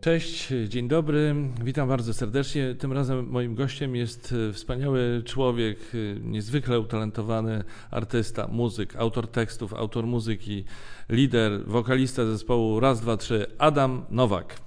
[0.00, 2.74] Cześć, dzień dobry, witam bardzo serdecznie.
[2.74, 9.74] Tym razem moim gościem jest e, wspaniały człowiek, e, niezwykle utalentowany artysta, muzyk, autor tekstów,
[9.74, 10.64] autor muzyki,
[11.08, 14.60] lider, wokalista zespołu Raz, Dwa, Trzy, Adam Nowak.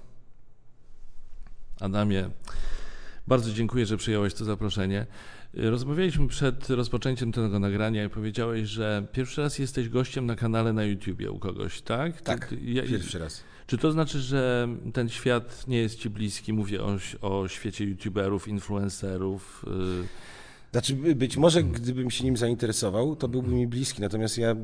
[1.79, 2.29] Adamie,
[3.27, 5.05] bardzo dziękuję, że przyjąłeś to zaproszenie.
[5.54, 10.83] Rozmawialiśmy przed rozpoczęciem tego nagrania i powiedziałeś, że pierwszy raz jesteś gościem na kanale na
[10.83, 12.21] YouTubie u kogoś, tak?
[12.21, 13.43] Tak, Ty- ja- pierwszy raz.
[13.68, 16.54] czy to znaczy, że ten świat nie jest ci bliski?
[16.54, 19.65] Mówię o, o świecie youtuberów, influencerów.
[20.04, 20.07] y,
[20.71, 24.56] Znaczy, by- być może gdybym się nim zainteresował, to byłby mi bliski, natomiast ja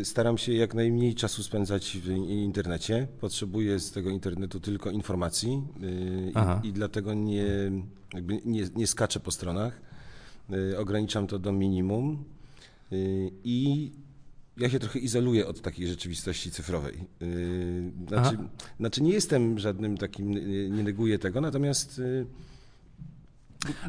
[0.00, 3.06] y, staram się jak najmniej czasu spędzać w internecie.
[3.20, 6.32] Potrzebuję z tego internetu tylko informacji y,
[6.64, 7.44] i, i dlatego nie,
[8.44, 9.93] nie, nie skaczę po stronach.
[10.52, 12.24] Y, Ograniczam to do minimum
[12.92, 13.90] y, i
[14.56, 16.94] ja się trochę izoluję od takiej rzeczywistości cyfrowej.
[17.22, 18.38] Y, Znaczy,
[18.80, 20.30] znaczy nie jestem żadnym takim,
[20.76, 22.00] nie neguję tego, natomiast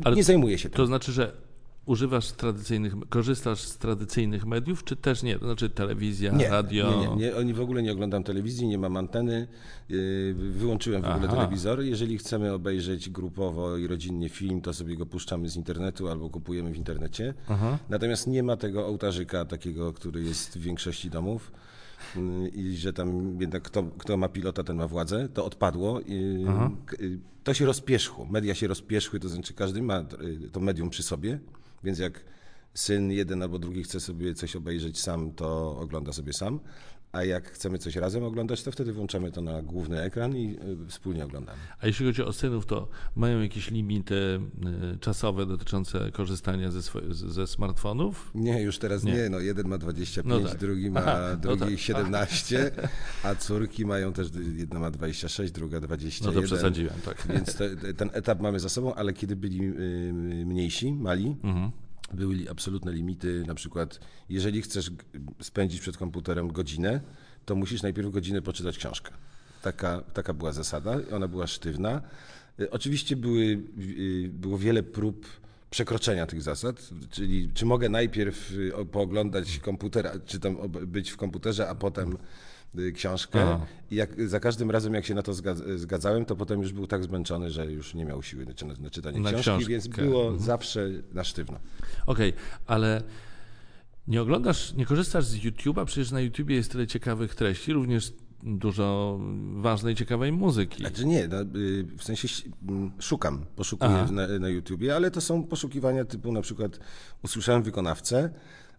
[0.03, 0.77] Ale nie zajmuję się tym.
[0.77, 1.44] To znaczy, że
[1.85, 5.39] używasz tradycyjnych, korzystasz z tradycyjnych mediów, czy też nie?
[5.39, 6.91] To znaczy telewizja, Nie, radio.
[6.91, 9.47] nie, nie, nie, oni w ogóle nie oglądam telewizji, nie mam anteny,
[9.89, 11.35] yy, wyłączyłem w ogóle Aha.
[11.35, 11.81] telewizor.
[11.81, 16.71] Jeżeli chcemy obejrzeć grupowo i rodzinnie film, to sobie go puszczamy z internetu albo kupujemy
[16.71, 17.33] w internecie.
[17.47, 17.77] Aha.
[17.89, 21.51] Natomiast nie ma tego ołtarzyka takiego, który jest w większości domów
[22.15, 25.29] yy, i że tam jednak kto, kto ma pilota, ten ma władzę.
[25.33, 25.99] To odpadło.
[25.99, 26.71] Yy, Aha.
[27.43, 28.25] To się rozpierzchło.
[28.25, 30.05] Media się rozpierzchły, to znaczy każdy ma
[30.51, 31.39] to medium przy sobie,
[31.85, 32.23] więc jak
[32.73, 36.59] syn jeden albo drugi chce sobie coś obejrzeć sam, to ogląda sobie sam,
[37.15, 40.87] a jak chcemy coś razem oglądać, to wtedy włączamy to na główny ekran i y,
[40.87, 41.57] wspólnie oglądamy.
[41.81, 44.15] A jeśli chodzi o synów, to mają jakieś limity
[44.95, 48.31] y, czasowe dotyczące korzystania ze, ze smartfonów?
[48.35, 49.13] Nie, już teraz Nie.
[49.13, 50.57] nie, no jeden ma 25, No tak.
[50.59, 51.79] drugi ma Aha, no drugi tak.
[51.79, 52.71] 17,
[53.23, 56.33] a córki mają też, jedna ma 26, druga No 21.
[56.33, 57.27] to przesadziłem, tak.
[57.33, 60.13] Więc te, ten etap mamy za sobą, ale kiedy byli y,
[60.45, 61.71] mniejsi, mali, Mhm.
[62.13, 63.99] Były absolutne limity, na przykład
[64.29, 64.91] jeżeli chcesz
[65.41, 67.01] spędzić przed komputerem godzinę,
[67.45, 69.11] to musisz najpierw godzinę poczytać książkę.
[69.61, 72.01] Taka, taka była zasada, ona była sztywna.
[72.59, 73.43] Y, Oczywiście były,
[73.79, 75.27] y, było wiele prób
[75.69, 81.17] przekroczenia tych zasad, czyli czy mogę najpierw y, pooglądać komputer, a- czy tam być w
[81.17, 82.17] komputerze, a potem
[82.93, 83.41] książkę.
[83.53, 83.65] Aha.
[83.91, 86.87] I jak, za każdym razem, jak się na to zgadz- zgadzałem, to potem już był
[86.87, 89.69] tak zmęczony, że już nie miał siły na, na czytanie Na książki, książkę.
[89.71, 91.59] więc było zawsze na sztywno.
[92.05, 92.33] Okej,
[92.65, 93.01] ale
[94.07, 98.13] nie oglądasz, nie korzystasz z YouTube'a, przecież na YouTubie jest tyle ciekawych treści, również
[98.43, 99.19] dużo
[99.55, 100.77] ważnej, ciekawej muzyki.
[100.81, 101.45] Znaczy nie, no, y,
[101.97, 104.11] w sensie ś- m, szukam, poszukuję Aha.
[104.11, 106.79] na, na YouTubie, ale to są poszukiwania typu na przykład
[107.23, 108.29] usłyszałem wykonawcę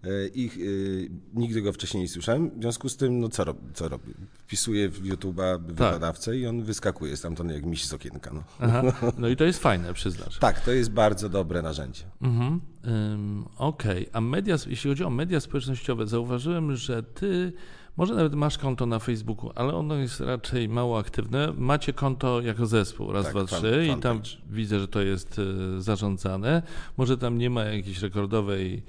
[0.05, 3.59] y, i y, nigdy go wcześniej nie słyszałem, w związku z tym, no co, rob,
[3.75, 4.15] co robię?
[4.39, 8.31] Wpisuję w YouTube'a wykonawcę i on wyskakuje stamtąd jak miś z okienka.
[8.35, 8.43] No.
[8.61, 8.83] Aha.
[9.19, 10.39] No i to jest fajne, przyznasz.
[10.39, 12.05] Tak, to jest bardzo dobre narzędzie.
[12.23, 12.61] Mhm.
[12.87, 17.53] Ym, Okej, a media, jeśli chodzi o media społecznościowe, zauważyłem, że ty
[17.97, 21.53] może nawet masz konto na Facebooku, ale ono jest raczej mało aktywne.
[21.59, 24.21] Macie konto jako zespół, raz, Tak, dwa, fan- trzy i tam
[24.51, 26.63] widzę, że to jest y, zarządzane.
[26.97, 28.83] Może tam nie ma jakiejś rekordowej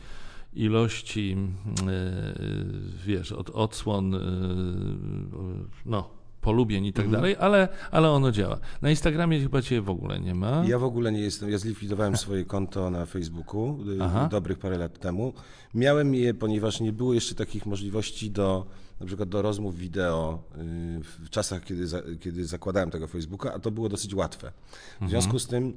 [0.58, 1.38] ilości,
[1.82, 4.20] y, wiesz, od, odsłon, y,
[5.86, 6.10] no,
[6.42, 7.22] polubień i tak Mhm.
[7.22, 8.60] dalej, ale, ale ono działa.
[8.82, 10.64] Na Instagramie chyba cię w ogóle nie ma.
[10.68, 14.28] Ja w ogóle nie jestem, ja zlikwidowałem swoje konto na Facebooku y, Aha.
[14.32, 15.34] dobrych parę lat temu.
[15.74, 18.66] Miałem je, ponieważ nie było jeszcze takich możliwości do
[19.00, 20.58] na przykład do rozmów wideo y,
[21.26, 24.52] w czasach, kiedy, za, kiedy zakładałem tego Facebooka, a to było dosyć łatwe.
[25.02, 25.74] W związku z tym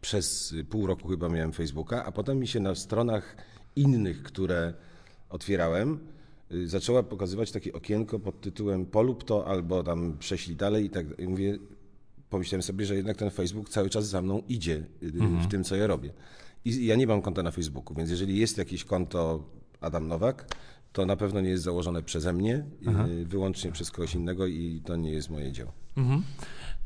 [0.00, 3.36] przez pół roku chyba miałem Facebooka, a potem mi się na stronach
[3.76, 4.74] innych, które
[5.28, 5.98] otwierałem,
[6.52, 11.20] y, zaczęła pokazywać takie okienko pod tytułem polub to albo tam prześlij dalej i tak
[11.20, 11.58] i mówię,
[12.30, 15.12] pomyślałem sobie, że jednak ten Facebook cały czas za mną idzie y,
[15.46, 16.12] w tym, co ja robię.
[16.64, 19.44] I ja nie mam konta na Facebooku, więc jeżeli jest jakieś konto
[19.80, 20.46] Adam Nowak,
[20.92, 22.64] to na pewno nie jest założone przeze mnie,
[23.22, 25.72] y, wyłącznie przez kogoś innego i to nie jest moje dzieło.
[25.96, 26.22] Mhm.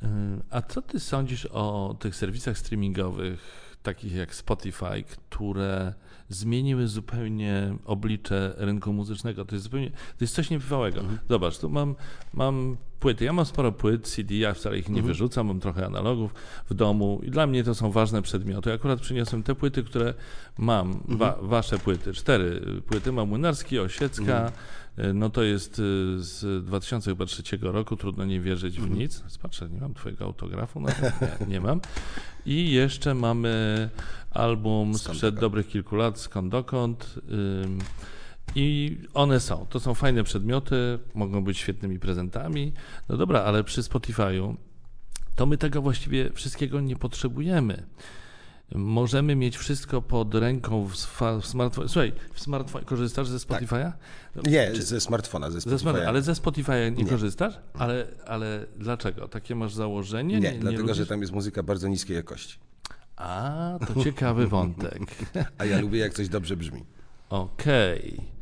[0.02, 0.06] Y,
[0.50, 3.40] A co ty sądzisz o tych serwisach streamingowych,
[3.82, 5.94] takich jak Spotify, które
[6.28, 9.44] zmieniły zupełnie oblicze rynku muzycznego?
[9.44, 11.00] To jest zupełnie, to jest coś niebywałego.
[11.28, 11.94] Zobacz, tu mam,
[12.34, 13.24] mam płyty.
[13.24, 16.34] Ja mam sporo płyt CD, ja wcale ich nie wyrzucam, mam trochę analogów
[16.70, 18.72] w domu i dla mnie to są ważne przedmioty.
[18.72, 20.14] Akurat przyniosłem te płyty, które
[20.58, 23.12] mam, wa, wasze płyty, cztery płyty.
[23.12, 24.52] Mam Młynarski, Osiecka,
[24.98, 25.82] y, no to jest y,
[26.18, 29.22] z 2003 roku, trudno nie wierzyć w nic.
[29.42, 31.80] Patrzę, nie mam twojego autografu, no, nie, nie mam.
[32.46, 33.88] I jeszcze mamy
[34.30, 37.14] album sprzed dobrych kilku lat, skąd dokąd.
[37.64, 37.78] Ym,
[38.58, 39.66] I one są.
[39.70, 42.72] To są fajne przedmioty, mogą być świetnymi prezentami.
[43.08, 44.54] No dobra, ale przy Spotify'u
[45.34, 47.86] to my tego właściwie wszystkiego nie potrzebujemy.
[48.74, 50.94] Możemy mieć wszystko pod ręką w,
[51.40, 51.88] w smartfonie.
[51.88, 53.92] Słuchaj, w smartfonie korzystasz ze Spotify'a?
[54.46, 56.04] Nie, ze smartfona, ze Ze smart- Spotify'a.
[56.06, 57.54] ale ze Spotify'a nie, korzystasz?
[57.74, 59.28] Ale, ale dlaczego?
[59.28, 60.40] Takie masz założenie?
[60.40, 60.96] Nie, dlatego, lubisz?
[60.96, 62.58] że tam jest muzyka bardzo niskiej jakości.
[63.16, 65.02] A, to ciekawy wątek.
[65.58, 66.84] A ja lubię, jak coś dobrze brzmi.
[67.30, 68.35] Okej.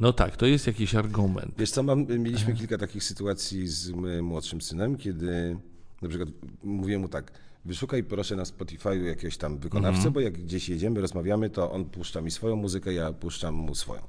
[0.00, 1.54] No tak, to jest jakiś argument.
[1.58, 3.90] Wiesz co, mam, mieliśmy kilka takich sytuacji z
[4.22, 5.56] młodszym synem, kiedy
[6.02, 6.28] na przykład
[6.64, 7.32] mówię mu tak,
[7.64, 12.20] wyszukaj proszę na Spotify'u jakiegoś tam wykonawcę, bo jak gdzieś jedziemy, rozmawiamy, to on puszcza
[12.20, 14.02] mi swoją muzykę, ja puszczam mu swoją.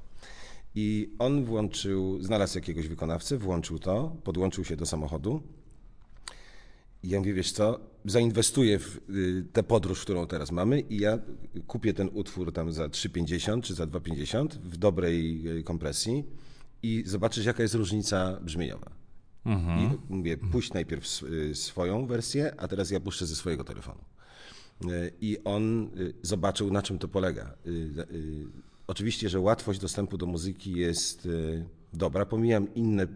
[0.76, 5.42] I on włączył, znalazł jakiegoś wykonawcę, włączył to, podłączył się do samochodu.
[7.03, 11.19] I ja mówię, wiesz co, zainwestuję w y, tę podróż, którą teraz mamy i ja
[11.68, 16.24] kupię ten utwór tam za 3,50 czy za 2,50 w dobrej y, kompresji
[16.83, 18.92] i zobaczysz, jaka jest różnica brzmieniowa.
[20.09, 24.00] I mówię, puść najpierw y, swoją wersję, a teraz ja puszczę ze swojego telefonu.
[25.21, 25.89] I on
[26.21, 27.54] zobaczył, na czym to polega.
[28.88, 31.27] Oczywiście, że łatwość dostępu do muzyki jest
[31.94, 32.25] dobra.
[32.25, 33.07] Pomijam inne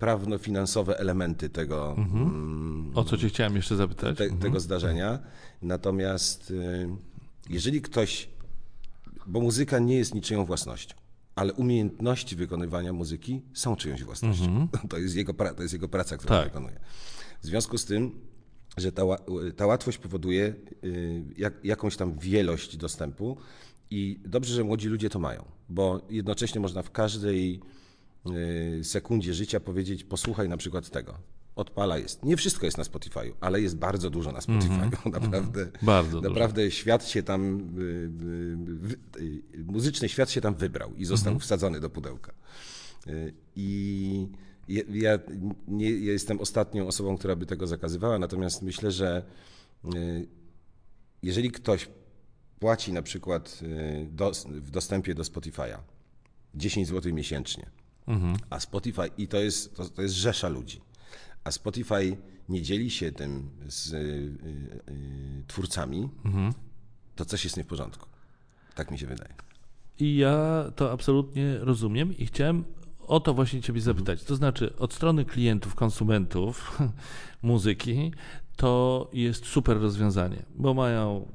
[0.00, 4.18] prawno-finansowe elementy tego, mm, O co cię chciałem jeszcze zapytać?
[4.18, 5.18] te, tego zdarzenia.
[5.62, 6.88] Natomiast y,
[7.50, 8.28] jeżeli ktoś,
[9.26, 10.94] bo muzyka nie jest niczyją własnością,
[11.34, 14.68] ale umiejętności wykonywania muzyki są czyjąś własnością.
[14.88, 16.44] To, jest jego, to jest jego praca, którą Tak.
[16.44, 16.80] wykonuje.
[17.42, 18.20] W związku z tym,
[18.76, 19.02] że ta,
[19.56, 20.54] ta łatwość powoduje
[20.84, 23.36] y, jak, jakąś tam wielość dostępu
[23.90, 27.60] i dobrze, że młodzi ludzie to mają, bo jednocześnie można w każdej
[28.82, 31.18] sekundzie życia powiedzieć, posłuchaj na przykład tego.
[31.56, 32.24] Odpala jest.
[32.24, 34.90] Nie wszystko jest na Spotify'u, ale jest bardzo dużo na Spotify'u.
[35.12, 36.28] Naprawdę, Bardzo dużo.
[36.30, 37.82] naprawdę świat się tam, y,
[39.20, 39.22] y,
[39.58, 42.32] y, muzyczny świat się tam wybrał i został wsadzony do pudełka.
[43.06, 44.28] Y, I
[44.68, 45.18] ja, ja
[45.68, 49.24] nie ja jestem ostatnią osobą, która by tego zakazywała, natomiast myślę, że
[49.94, 50.26] y,
[51.22, 51.88] jeżeli ktoś
[52.60, 55.78] płaci na przykład y, dos- w dostępie do Spotify'a
[56.54, 57.70] 10 zł miesięcznie,
[58.50, 60.80] a Spotify, i to jest, to, to jest rzesza ludzi,
[61.44, 62.16] a Spotify
[62.48, 66.08] nie dzieli się tym z y, y, y, twórcami,
[67.16, 68.06] to coś jest nie w porządku.
[68.74, 69.34] Tak mi się wydaje.
[69.98, 72.64] I ja to absolutnie rozumiem i chciałem
[73.06, 74.24] o to właśnie Ciebie zapytać.
[74.24, 76.78] To znaczy, od strony klientów, konsumentów
[77.42, 78.12] muzyki,
[78.60, 81.28] to jest super rozwiązanie, bo mają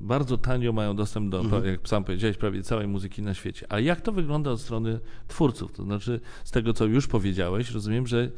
[0.00, 1.64] bardzo tanio mają dostęp do, Mhm.
[1.64, 3.66] jak sam powiedziałeś, prawie całej muzyki na świecie.
[3.68, 5.72] Ale jak to wygląda od strony twórców?
[5.72, 8.30] To znaczy, z tego co już powiedziałeś, rozumiem, że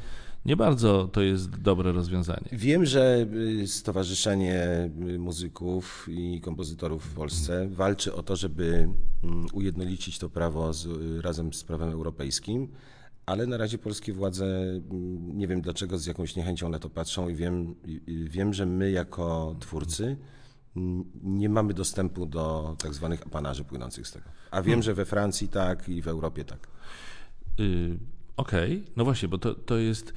[0.47, 2.49] nie bardzo to jest dobre rozwiązanie.
[2.53, 3.27] Wiem, że
[3.63, 8.89] y, Stowarzyszenie y, Muzyków i Kompozytorów w Polsce walczy o to, żeby
[9.25, 12.69] mm, ujednolicić to prawo z, y, razem z prawem europejskim,
[13.27, 17.29] ale na razie polskie władze, mm, nie wiem dlaczego, z jakąś niechęcią na to patrzą
[17.29, 20.17] i wiem, i- wiem że my jako twórcy
[20.77, 24.25] mm, nie mamy dostępu do tak zwanych apanarzy płynących z tego.
[24.51, 26.69] A wiem, że we Francji tak i w Europie tak.
[27.61, 27.99] Y,
[28.37, 30.13] Okej, no właśnie, bo to, to jest.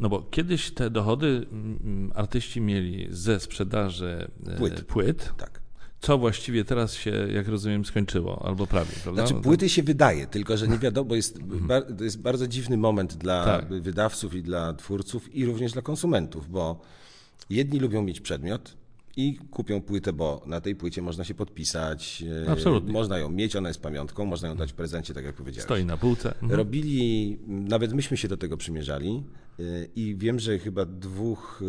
[0.00, 4.84] No bo kiedyś te dochody mm, artyści mieli ze sprzedaży e, Płyt.
[4.84, 5.60] płyt, tak.
[6.04, 9.20] Co właściwie teraz się, jak rozumiem, skończyło, albo prawie, prawda?
[9.22, 12.46] Znaczy No to- płyty się wydaje, tylko że nie wiadomo, jest, bar, to jest bardzo
[12.48, 13.68] dziwny moment dla Tak.
[13.82, 16.80] wydawców i dla twórców i również dla konsumentów, bo
[17.50, 18.76] jedni lubią mieć przedmiot
[19.16, 22.92] i kupią płytę, bo na tej płycie można się podpisać, e, Absolutnie.
[22.92, 25.64] można ją mieć, ona jest pamiątką, można ją dać w prezencie, tak jak powiedziałeś.
[25.64, 26.28] Stoi na półce.
[26.34, 26.52] Mhm.
[26.52, 29.22] Robili, nawet myśmy się do tego przymierzali
[29.96, 31.66] i wiem, że chyba dwóch, y,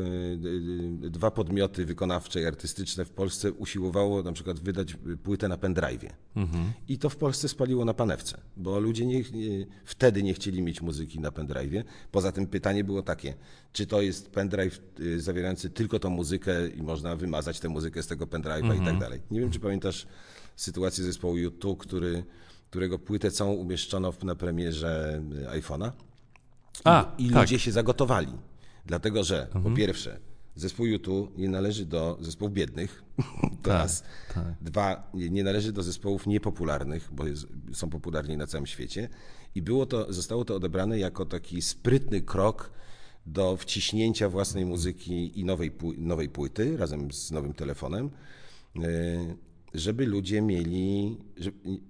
[1.06, 6.10] y, dwa podmioty wykonawcze i artystyczne w Polsce usiłowało na przykład wydać płytę na pendrive'ie.
[6.88, 9.24] I to w Polsce spaliło na panewce, bo ludzie nie,
[9.86, 11.84] wtedy nie chcieli mieć muzyki na pendrive'ie.
[12.12, 13.34] Poza tym pytanie było takie,
[13.74, 14.82] czy to jest pendrive
[15.18, 19.20] zawierający tylko tą muzykę i można wymazać tę muzykę z tego pendrive'a i tak dalej.
[19.32, 20.08] Nie wiem, czy pamiętasz
[20.56, 22.24] sytuację zespołu YouTube, który,
[22.70, 25.92] którego płytę całą umieszczono na premierze iPhone'a.
[26.80, 27.42] I, A, i tak.
[27.42, 28.34] ludzie się zagotowali.
[28.86, 30.20] Dlatego, że po pierwsze,
[30.56, 33.04] zespół YouTube nie należy do zespołów biednych.
[33.62, 34.04] To Tak, raz.
[34.62, 39.10] Dwa, nie, należy do zespołów niepopularnych, bo jest, są popularni na całym świecie.
[39.56, 42.72] I było to, zostało to odebrane jako taki sprytny krok
[43.26, 48.10] do wciśnięcia własnej muzyki i nowej, nowej płyty razem z nowym telefonem,
[48.76, 48.82] y,
[49.74, 51.18] żeby ludzie mieli,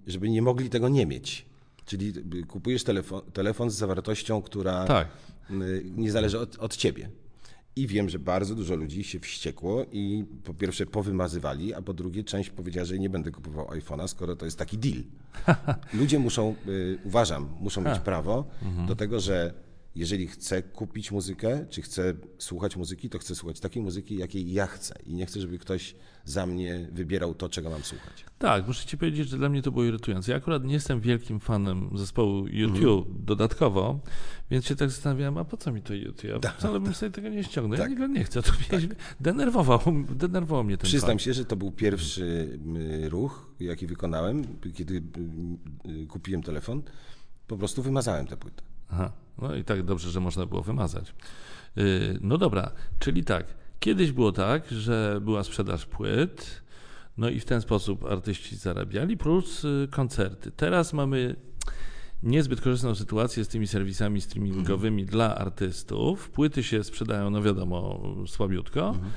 [0.08, 1.46] żeby nie mogli tego nie mieć.
[1.86, 5.08] Czyli y, kupujesz telefon, telefon z zawartością, która Tak.
[5.52, 7.10] y, nie zależy od, od ciebie.
[7.78, 12.24] I wiem, że bardzo dużo ludzi się wściekło i po pierwsze powymazywali, a po drugie
[12.24, 15.04] część powiedziała, że nie będę kupował iPhone'a, skoro to jest taki deal.
[16.00, 18.46] Ludzie muszą, y, uważam, muszą mieć prawo
[18.88, 19.54] do tego, że
[19.96, 24.68] jeżeli chcę kupić muzykę, czy chcę słuchać muzyki, to chcę słuchać takiej muzyki, jakiej ja
[24.68, 24.96] chcę.
[25.06, 28.26] I nie chcę, żeby ktoś za mnie wybierał to, czego mam słuchać.
[28.38, 30.32] Tak, muszę ci powiedzieć, że dla mnie to było irytujące.
[30.32, 33.26] Ja akurat nie jestem wielkim fanem zespołu YouTube mhm.
[33.26, 34.00] dodatkowo,
[34.52, 36.24] więc się tak zastanawiałem, a po co mi to YouTube?
[36.24, 36.58] Ja tak.
[36.58, 37.78] wcale bym sobie tego nie ściągnął.
[37.78, 37.90] Tak.
[37.90, 38.42] Ja tego nie chcę.
[38.42, 38.84] To tak.
[38.84, 39.80] mnie denerwował,
[40.10, 42.60] denerwował mnie ten Przyznam się, że to był pierwszy
[43.10, 45.04] ruch, jaki wykonałem, kiedy
[46.08, 46.82] kupiłem telefon.
[47.48, 48.64] Po prostu wymazałem tę płytę.
[48.90, 49.12] Aha.
[49.38, 51.14] No i tak dobrze, że można było wymazać.
[51.78, 53.46] Y, no dobra, czyli tak.
[53.80, 56.62] Kiedyś było tak, że była sprzedaż płyt,
[57.18, 60.52] no i w ten sposób artyści zarabiali, plus y, koncerty.
[60.52, 61.36] Teraz mamy
[62.24, 65.12] niezbyt korzystną sytuację z tymi serwisami streamingowymi mhm.
[65.12, 66.30] dla artystów.
[66.30, 68.88] Płyty się sprzedają, no wiadomo, słabiutko.
[68.88, 69.12] Mhm.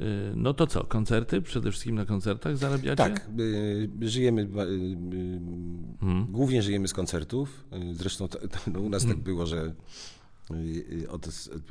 [0.00, 1.42] Y, no to co, koncerty?
[1.42, 2.96] Przede wszystkim na koncertach zarabiacie?
[2.96, 3.30] Tak,
[4.00, 4.48] żyjemy,
[6.00, 6.26] hmm.
[6.30, 7.64] głównie żyjemy z koncertów.
[7.92, 8.28] Zresztą
[8.72, 9.24] no, u nas tak hmm.
[9.24, 9.74] było, że
[11.08, 11.26] od,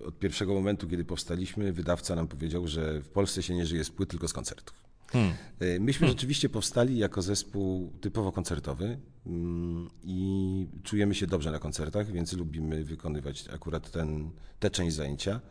[0.05, 3.89] od, pierwszego momentu, kiedy powstaliśmy, wydawca nam powiedział, że w Polsce się nie żyje z
[3.89, 4.89] płyt, tylko z koncertów.
[5.11, 5.33] Hmm.
[5.59, 6.17] Myśmy hmm.
[6.17, 12.83] rzeczywiście powstali jako zespół typowo koncertowy mm, i czujemy się dobrze na koncertach, więc lubimy
[12.83, 15.41] wykonywać akurat ten, tę część zajęcia.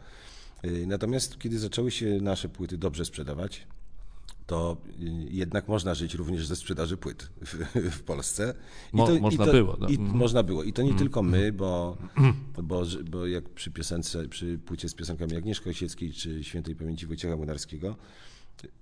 [0.65, 3.67] Y, natomiast kiedy zaczęły się nasze płyty dobrze sprzedawać,
[4.49, 4.77] to
[5.29, 7.55] jednak można żyć również ze sprzedaży płyt w,
[7.91, 8.55] w Polsce.
[8.93, 9.77] I Mo, to, można i to, było.
[9.81, 9.89] No.
[9.89, 10.11] I mm.
[10.11, 10.63] Można było.
[10.65, 10.99] I to nie mm.
[10.99, 11.97] tylko my, bo,
[12.63, 17.37] bo, bo jak przy piosence, przy płycie z piosenkami Agnieszki Osieckiej czy Świętej Pamięci Wojciecha
[17.37, 17.97] Młynarskiego,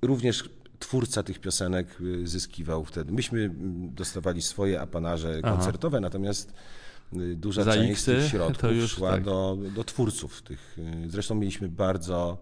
[0.02, 3.12] również twórca tych piosenek y, zyskiwał wtedy.
[3.12, 6.02] Myśmy mm, dostawali swoje apanarze koncertowe, Aha.
[6.02, 6.52] natomiast
[7.12, 9.24] Y, duża Za część tych środków szła tak.
[9.24, 10.78] do, do twórców tych.
[10.78, 12.38] Y, zresztą mieliśmy bardzo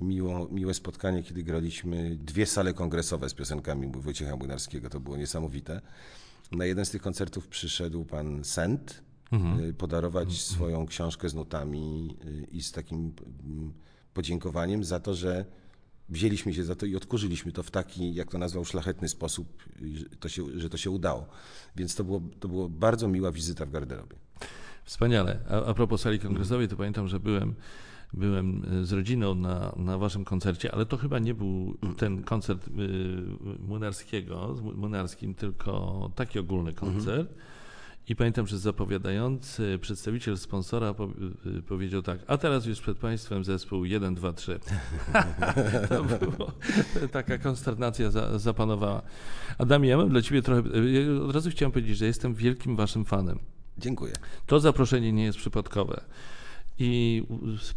[0.00, 4.90] miło, miłe spotkanie, kiedy graliśmy dwie sale kongresowe z piosenkami Wojciecha Młynarskiego.
[4.90, 5.80] To było niesamowite.
[6.52, 9.02] Na jeden z tych koncertów przyszedł pan Sent
[9.32, 9.64] mhm.
[9.64, 10.40] Y, podarować mhm.
[10.40, 12.16] swoją książkę z notami
[12.50, 13.12] i z takim
[13.44, 13.72] mm,
[14.14, 15.44] podziękowaniem za to, że
[16.08, 19.62] wzięliśmy się za to i odkurzyliśmy to w taki, jak to nazwał, szlachetny sposób,
[20.20, 21.28] to się, że to się udało.
[21.76, 24.16] Więc to było, to było bardzo miła wizyta w garderobie.
[24.84, 25.38] Wspaniale.
[25.48, 27.54] A, a propos sali kongresowej, to pamiętam, że byłem
[28.12, 32.70] byłem z rodziną na, na waszym koncercie, ale to chyba nie był ten koncert y,
[33.58, 37.30] Młynarskiego, z Młynarskim, tylko taki ogólny koncert.
[37.30, 37.58] Mhm
[38.08, 40.94] i pamiętam, że zapowiadający przedstawiciel sponsora
[41.58, 44.60] y, powiedział tak, a teraz już przed Państwem zespół 1, 2, 3.
[45.88, 46.52] to było,
[47.12, 49.02] taka konsternacja za, zapanowała.
[49.58, 50.62] Adamie, ja mam dla Ciebie trochę,
[51.24, 53.38] od razu chciałem powiedzieć, że jestem wielkim Waszym fanem.
[53.78, 54.12] Dziękuję.
[54.46, 56.00] To zaproszenie nie jest przypadkowe.
[56.78, 57.22] I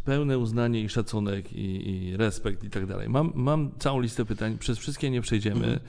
[0.04, 3.08] pełne uznanie i szacunek i, i respekt i tak dalej.
[3.08, 5.80] Mam, mam całą listę pytań, przez wszystkie nie przejdziemy.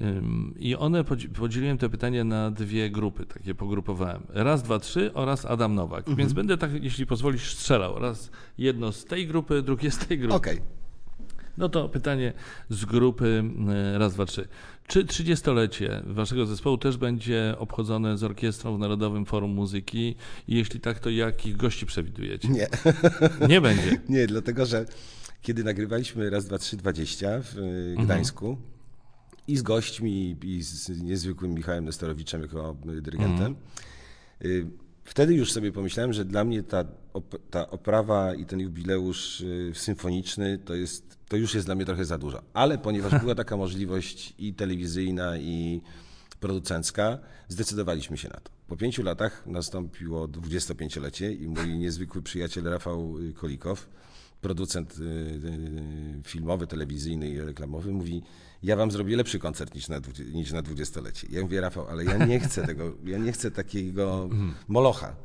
[0.00, 0.54] Mm.
[0.58, 1.04] I one
[1.38, 4.22] podzieliłem te pytania na dwie grupy, takie pogrupowałem.
[4.28, 5.98] Raz, dwa, trzy oraz Adam Nowak.
[5.98, 6.16] Mhm.
[6.16, 7.98] Więc będę tak, jeśli pozwolisz, strzelał.
[7.98, 10.34] Raz jedno z tej grupy, drugie z tej grupy.
[10.34, 10.54] Okej.
[10.54, 10.66] Okay.
[11.58, 12.32] No to pytanie
[12.68, 13.44] z grupy
[13.94, 14.48] e, raz, dwa, trzy.
[14.86, 20.16] Czy trzydziestolecie waszego zespołu też będzie obchodzone z orkiestrą w Narodowym Forum Muzyki?
[20.48, 22.48] I jeśli tak, to jakich gości przewidujecie?
[22.48, 22.68] Nie.
[23.48, 24.00] Nie będzie.
[24.08, 24.86] Nie, dlatego że
[25.42, 28.06] kiedy nagrywaliśmy raz, dwa, trzy, dwadzieścia w e, mhm.
[28.06, 28.74] Gdańsku, mhm
[29.48, 33.56] i z gośćmi, i z niezwykłym Michałem Nestorowiczem jako dyrygentem.
[34.40, 34.70] Mm.
[35.04, 36.84] Wtedy już sobie pomyślałem, że dla mnie ta,
[37.50, 42.04] ta oprawa i ten jubileusz y, symfoniczny to, jest, to już jest dla mnie trochę
[42.04, 42.42] za dużo.
[42.54, 45.80] Ale ponieważ była taka możliwość i telewizyjna, i
[46.40, 47.18] producencka,
[47.48, 48.50] zdecydowaliśmy się na to.
[48.68, 53.88] Po pięciu latach nastąpiło 25-lecie i mój niezwykły przyjaciel Rafał Kolikow,
[54.40, 58.22] producent y, filmowy, telewizyjny i reklamowy, mówi:
[58.62, 60.00] ja wam zrobię lepszy koncert niż na,
[60.32, 61.26] niż na dwudziestolecie.
[61.30, 64.28] Ja mówię, Rafał, ale ja nie chcę tego, ja nie chcę takiego
[64.68, 65.16] molocha.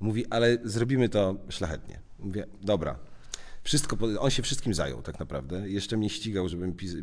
[0.00, 2.00] Mówi, ale zrobimy to szlachetnie.
[2.18, 2.98] Mówię, dobra.
[3.62, 5.68] Wszystko, on się wszystkim zajął tak naprawdę.
[5.68, 6.94] Jeszcze mnie ścigał, żebym, pis,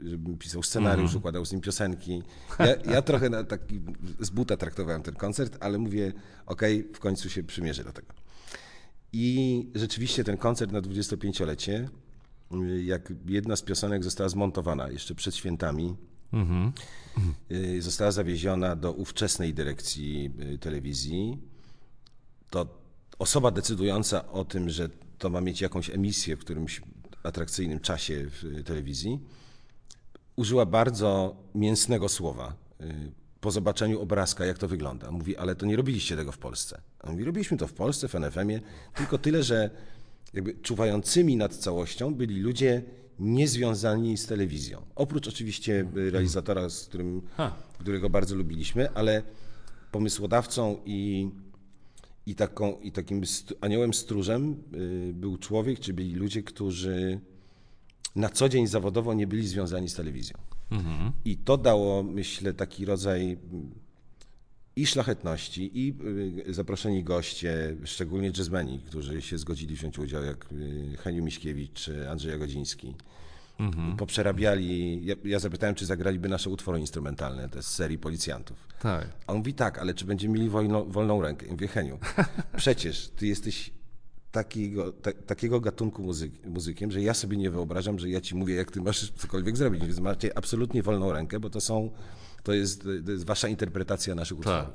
[0.00, 1.18] żebym pisał scenariusz, mhm.
[1.18, 2.22] układał z nim piosenki.
[2.58, 3.80] Ja, ja trochę na taki,
[4.20, 6.12] z buta traktowałem ten koncert, ale mówię,
[6.46, 8.12] okej, okay, w końcu się przymierzę do tego.
[9.12, 11.88] I rzeczywiście ten koncert na 25-lecie
[12.84, 15.96] jak jedna z piosenek została zmontowana jeszcze przed świętami,
[16.32, 16.72] mhm.
[17.50, 21.38] Y, została zawieziona do ówczesnej dyrekcji y, telewizji,
[22.52, 22.66] to
[23.18, 26.82] osoba decydująca o tym, że to ma mieć jakąś emisję w którymś
[27.22, 29.20] atrakcyjnym czasie w telewizji,
[30.36, 35.10] użyła bardzo mięsnego słowa y, po zobaczeniu obrazka, jak to wygląda.
[35.10, 36.80] Mówi, ale to nie robiliście tego w Polsce.
[37.00, 38.60] A mówi, robiliśmy to w Polsce, w NFM-ie,
[38.94, 39.70] tylko tyle, że
[40.34, 42.82] jakby czuwającymi nad całością byli ludzie
[43.18, 44.82] niezwiązani z telewizją.
[44.94, 47.22] Oprócz oczywiście realizatora, z którym,
[47.78, 49.22] którego bardzo lubiliśmy, ale
[49.90, 51.30] pomysłodawcą i,
[52.26, 53.22] I, taką, i takim
[53.60, 57.20] aniołem stróżem y, był człowiek, czy byli ludzie, którzy
[58.16, 60.38] na co dzień zawodowo nie byli związani z telewizją.
[61.24, 63.70] I to dało, myślę, taki rodzaj mm,
[64.76, 65.94] i szlachetności, i
[66.48, 72.10] y, zaproszeni goście, szczególnie jazzmeni, którzy się zgodzili wziąć udział, jak y, Heniu Miśkiewicz czy
[72.10, 72.94] Andrzej Jagodziński.
[73.96, 78.68] Poprzerabiali, ja, ja zapytałem, czy zagraliby nasze utwory instrumentalne, te z serii Policjantów.
[78.80, 79.08] Tak.
[79.26, 81.46] A on mówi tak, ale czy będziemy mieli wolno, wolną rękę?
[81.46, 81.98] Ja mówię, Heniu,
[82.56, 83.72] przecież ty jesteś
[84.32, 88.54] takiego, ta, takiego gatunku muzyk, muzykiem, że ja sobie nie wyobrażam, że ja ci mówię,
[88.54, 89.84] jak ty masz cokolwiek zrobić.
[89.84, 91.90] Więc macie absolutnie wolną rękę, bo to są,
[92.42, 94.74] to jest, to jest wasza interpretacja naszych utworów.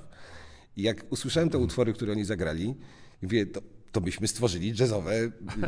[0.77, 2.75] I jak usłyszałem te utwory, które oni zagrali,
[3.22, 5.12] mówię, to, to byśmy stworzyli jazzowe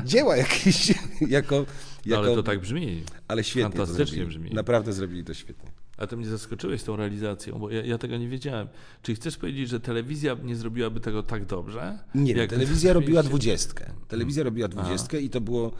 [0.05, 0.93] dzieła jakieś,
[1.29, 1.65] jako, No,
[2.05, 3.03] jako ale to tak brzmi.
[3.27, 4.51] ale świetnie fantastycznie brzmi.
[4.53, 5.71] Naprawdę zrobili to świetnie.
[5.97, 8.67] A to mnie zaskoczyłeś tą realizacją, bo ja, ja tego nie wiedziałem.
[9.03, 11.99] Czy chcesz powiedzieć, że telewizja nie zrobiłaby tego tak dobrze?
[12.15, 13.91] Nie, telewizja robiła dwudziestkę.
[14.07, 15.71] Telewizja robiła dwudziestkę i to było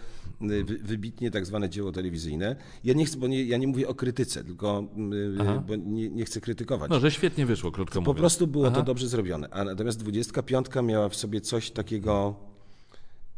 [0.81, 2.55] wybitnie tak zwane dzieło telewizyjne.
[2.83, 5.63] Ja nie chcę, bo nie, ja nie mówię o krytyce, tylko y, Aha.
[5.67, 6.89] bo nie, nie chcę krytykować.
[6.91, 8.17] No, że świetnie wyszło, krótko po mówiąc.
[8.19, 8.81] prostu było to Aha.
[8.81, 9.49] dobrze zrobione.
[9.51, 12.35] A natomiast dwudziestka piątka miała w sobie coś takiego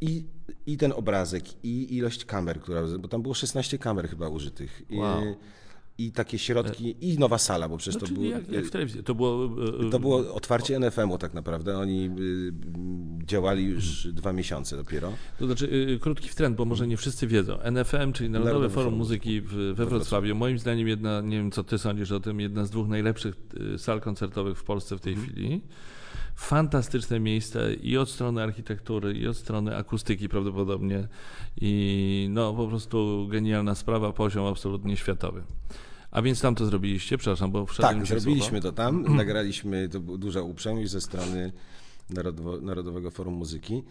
[0.02, 0.26] i,
[0.66, 4.82] i ten obrazek, i ilość kamer, która, bo tam było 16 kamer chyba użytych.
[4.92, 5.22] Wow.
[5.24, 5.36] I,
[6.06, 8.32] I takie środki, i nowa sala, bo przecież to czyli było...
[8.32, 9.04] jak, jak w telewizji.
[9.04, 9.50] To było...
[9.84, 11.78] e, e, To było otwarcie NFM-u tak naprawdę.
[11.78, 12.10] Oni
[13.26, 15.14] działali już dwa miesiące dopiero.
[15.40, 17.58] To znaczy, krótki wtręt, bo może nie wszyscy wiedzą.
[17.72, 21.52] NFM, czyli Narodowe Narodowe Forum Forum Muzyki w, we Wrocławiu, moim zdaniem jedna, nie wiem
[21.52, 23.36] co ty sądzisz o tym, jedna z dwóch najlepszych
[23.78, 25.62] sal koncertowych w Polsce w tej chwili.
[26.36, 31.08] Fantastyczne miejsce i od strony architektury, i od strony akustyki prawdopodobnie.
[31.62, 35.44] I no po prostu genialna sprawa, poziom absolutnie światowy.
[36.12, 39.16] A więc tam to zrobiliście, przepraszam, bo wszedłem Tak, zrobiliśmy to tam.
[39.16, 41.52] Nagraliśmy, to była duża uprzejmość ze strony
[42.10, 43.84] Narodowo, Narodowego Forum Muzyki,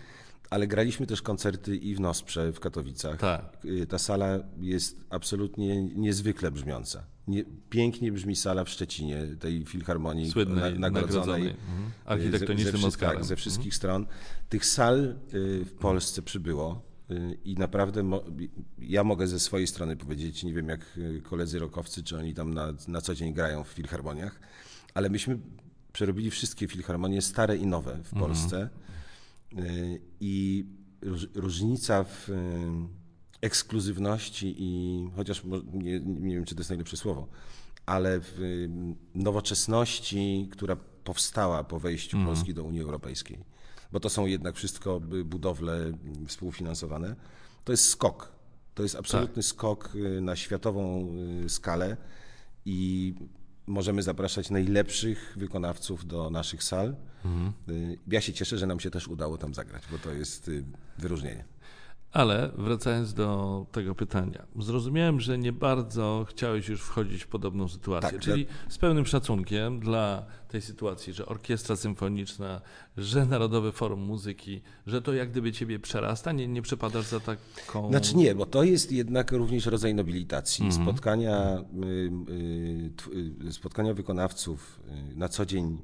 [0.50, 3.16] ale graliśmy też koncerty i w Nosprze w Katowicach.
[3.20, 3.56] Tak.
[3.64, 7.02] Y, Ta sala jest absolutnie niezwykle brzmiąca.
[7.28, 11.48] Nie, pięknie brzmi sala w Szczecinie, tej filharmonii Słynnej, na- nagrodzonej, nagrodzonej.
[11.50, 11.90] mhm.
[12.04, 13.16] Ze- architektonicznym ze, Oscarem.
[13.16, 14.06] Tak, ze wszystkich stron.
[14.48, 16.82] Tych sal y, w Polsce przybyło
[17.44, 18.10] i naprawdę
[18.78, 22.54] ja mogę ze swojej strony powiedzieć, nie wiem jak y, koledzy rokowcy, czy oni tam
[22.54, 24.40] na, na co dzień grają w filharmoniach,
[24.94, 25.38] ale myśmy
[25.92, 28.68] przerobili wszystkie filharmonie, stare i nowe w Polsce.
[29.58, 30.64] Y, i
[31.02, 32.34] róż, różnica w y,
[33.40, 35.42] ekskluzywności i chociaż
[35.72, 37.28] nie, nie wiem, czy to jest najlepsze słowo,
[37.86, 38.70] ale w y,
[39.14, 43.38] nowoczesności, która powstała po wejściu Polski do Unii Europejskiej,
[43.92, 45.86] bo to są jednak wszystko budowle
[46.22, 47.16] y, współfinansowane,
[47.64, 48.32] to jest skok.
[48.74, 51.08] To jest absolutny skok y, na światową
[51.44, 51.96] y, skalę
[52.64, 53.14] i
[53.66, 56.96] możemy zapraszać najlepszych wykonawców do naszych sal.
[57.68, 60.50] Y, Ja się cieszę, że nam się też udało tam zagrać, bo to jest
[60.98, 61.44] wyróżnienie.
[62.12, 68.10] Ale wracając do tego pytania, zrozumiałem, że nie bardzo chciałeś już wchodzić w podobną sytuację.
[68.10, 72.60] Tak, czyli z pełnym szacunkiem dla tej sytuacji, że orkiestra symfoniczna,
[72.96, 77.88] że Narodowe Forum Muzyki, że to jak gdyby ciebie przerasta, nie, nie przepadasz za taką.
[77.88, 80.64] Znaczy nie, bo to jest jednak również rodzaj nobilitacji.
[80.64, 80.84] Mhm.
[80.84, 82.32] Spotkania, y,
[83.44, 84.80] y, y, spotkania wykonawców
[85.16, 85.78] na co dzień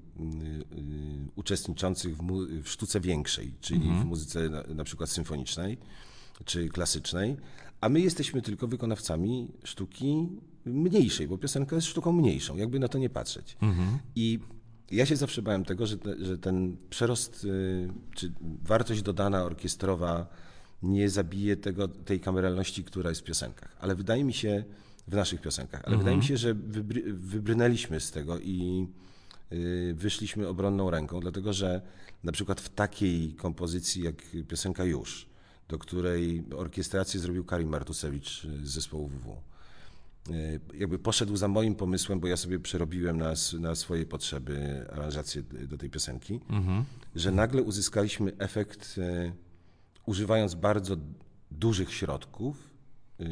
[1.36, 2.16] uczestniczących
[2.62, 4.02] w sztuce większej, czyli Mhm.
[4.02, 5.78] w muzyce na, na przykład symfonicznej
[6.44, 7.36] czy klasycznej,
[7.80, 10.28] a my jesteśmy tylko wykonawcami sztuki
[10.64, 13.56] mniejszej, bo piosenka jest sztuką mniejszą, jakby na to nie patrzeć.
[13.62, 13.98] Mhm.
[14.14, 14.38] I
[14.90, 20.26] ja się zawsze bałem tego, że, te, że ten przerost, y, czy wartość dodana orkiestrowa
[20.82, 23.76] nie zabije tego, tej kameralności, która jest w piosenkach.
[23.80, 24.64] Ale wydaje mi się,
[25.08, 28.86] w naszych piosenkach, ale wydaje mi się, że wybry, wybrnęliśmy z tego i
[29.52, 31.80] y, wyszliśmy obronną ręką, dlatego że
[32.24, 35.26] na przykład w takiej kompozycji jak piosenka Już,
[35.68, 39.42] do której orkiestrację zrobił Karim Martusewicz z zespołu WW,
[40.30, 45.42] y, jakby poszedł za moim pomysłem, bo ja sobie przerobiłem na, na swoje potrzeby aranżację
[45.42, 46.40] do tej piosenki,
[47.14, 49.32] że nagle uzyskaliśmy efekt, y,
[50.06, 50.96] używając bardzo
[51.50, 52.70] dużych środków,
[53.20, 53.24] y,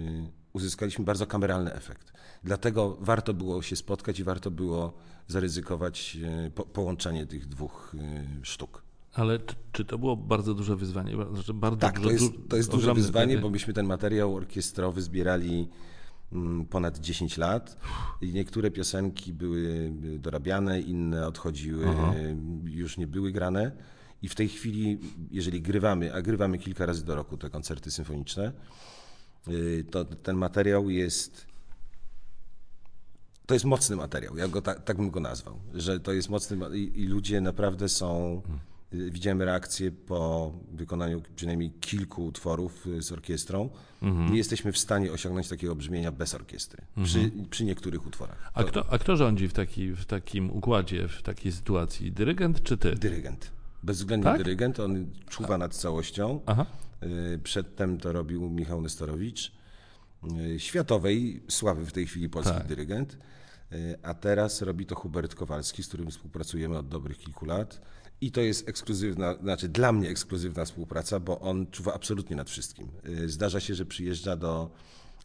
[0.53, 2.13] uzyskaliśmy bardzo kameralny efekt.
[2.45, 4.93] Dlatego warto było się spotkać i warto było
[5.29, 6.19] zaryzykować
[6.55, 7.97] po, połączenie tych dwóch
[8.43, 8.83] sztuk.
[9.15, 9.39] Ale
[9.73, 11.13] czy, to było bardzo duże wyzwanie?
[11.33, 15.03] Znaczy bardzo Tak, dużo, to jest, to jest duże wyzwanie, bo myśmy ten materiał orkiestrowy
[15.03, 15.69] zbierali
[16.33, 17.77] mm, ponad 10 lat
[18.21, 21.87] i niektóre piosenki były dorabiane, inne odchodziły,
[22.65, 23.73] już nie były grane.
[24.23, 24.99] I w tej chwili,
[25.31, 28.53] jeżeli grywamy, a grywamy kilka razy do roku te koncerty symfoniczne,
[29.49, 31.47] y, to ten materiał jest.
[33.47, 36.79] To jest mocny materiał, ja go ta, tak bym go nazwał, że to jest mocny
[36.79, 38.74] i, i ludzie naprawdę są y,
[39.11, 43.71] widziałem reakcję po wykonaniu przynajmniej kilku utworów y, z orkiestrą.
[44.31, 48.51] Nie jesteśmy w stanie osiągnąć takiego brzmienia bez orkiestry, przy, przy niektórych utworach.
[48.55, 52.13] A kto, a kto rządzi w, taki, w takim układzie, w takiej sytuacji?
[52.13, 52.95] Dyrygent czy ty?
[52.95, 53.51] Dyrygent.
[53.83, 54.39] Bezwzględnie Tak?
[54.39, 56.41] dyrygent, on czuwa nad całością.
[56.47, 56.67] Aha.
[57.03, 59.53] Y, Przedtem to robił Michał Nestorowicz,
[60.55, 62.67] y, światowej sławy w tej chwili polski Tak.
[62.67, 63.19] dyrygent,
[63.73, 67.81] Y, a teraz robi to Hubert Kowalski, z którym współpracujemy od dobrych kilku lat.
[68.25, 72.89] I to jest ekskluzywna, znaczy dla mnie ekskluzywna współpraca, bo on czuwa absolutnie nad wszystkim.
[73.09, 74.71] Y, Zdarza się, że przyjeżdża do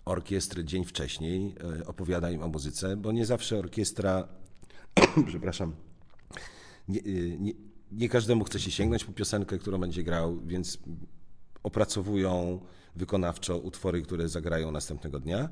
[0.05, 4.27] orkiestry dzień wcześniej, y, opowiada im o muzyce, bo nie zawsze orkiestra,
[5.27, 5.73] przepraszam,
[6.87, 7.53] nie, y, nie,
[7.91, 10.77] nie każdemu chce się sięgnąć po piosenkę, którą będzie grał, więc
[11.63, 12.59] opracowują
[12.95, 15.49] wykonawczo utwory, które zagrają następnego dnia.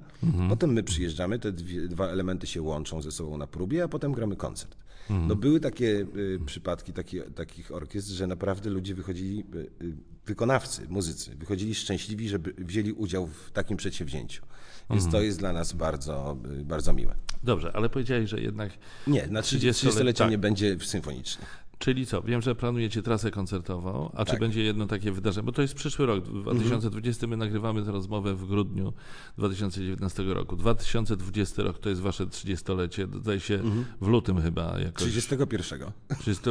[0.50, 4.12] Potem my przyjeżdżamy, te dwie, dwa elementy się łączą ze sobą na próbie, a potem
[4.14, 4.78] gramy koncert.
[5.10, 9.94] No były takie y, przypadki taki, takich orkiestr, że naprawdę ludzie wychodzili, y, y,
[10.26, 14.46] wykonawcy, muzycy, wychodzili szczęśliwi, żeby wzięli udział w takim przedsięwzięciu.
[14.90, 17.16] Więc to jest dla nas bardzo, y, bardzo miłe.
[17.44, 18.72] Dobrze, ale powiedziałeś, że jednak.
[19.08, 20.32] Nie, na 30 30-lecie tak.
[20.32, 21.46] nie będzie symfoniczny.
[21.80, 22.22] Czyli co?
[22.22, 24.40] Wiem, że planujecie trasę koncertową, a czy Tak.
[24.40, 25.46] będzie jedno takie wydarzenie?
[25.46, 27.28] Bo to jest przyszły rok, 2020.
[27.28, 28.94] My nagrywamy tę rozmowę w grudniu
[29.38, 30.56] 2019 roku.
[30.56, 33.60] 2020 rok to jest wasze 30-lecie, zdaje się
[34.02, 35.04] w lutym chyba jakoś.
[35.04, 35.80] 31.
[36.20, 36.44] 30...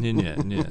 [0.00, 0.56] Nie, nie, nie.
[0.56, 0.64] Yy,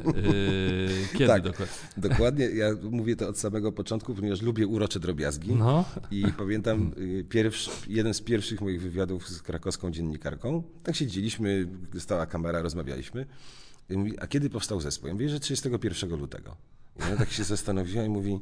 [1.14, 1.42] kiedy Tak.
[1.44, 1.76] dokładnie?
[1.98, 5.56] Dokładnie, ja mówię to od samego początku, ponieważ lubię urocze drobiazgi.
[5.56, 5.86] No.
[6.12, 10.64] I pamiętam y, pierwszy, jeden z pierwszych moich wywiadów z krakowską dziennikarką.
[10.84, 11.68] Tak siedzieliśmy,
[12.00, 13.26] stała kamera, rozmawialiśmy.
[13.90, 15.08] I mówi, a kiedy powstał zespół?
[15.08, 16.56] Ja mówię, że 31 lutego.
[17.00, 18.40] I ona tak się zastanowiła i mówi,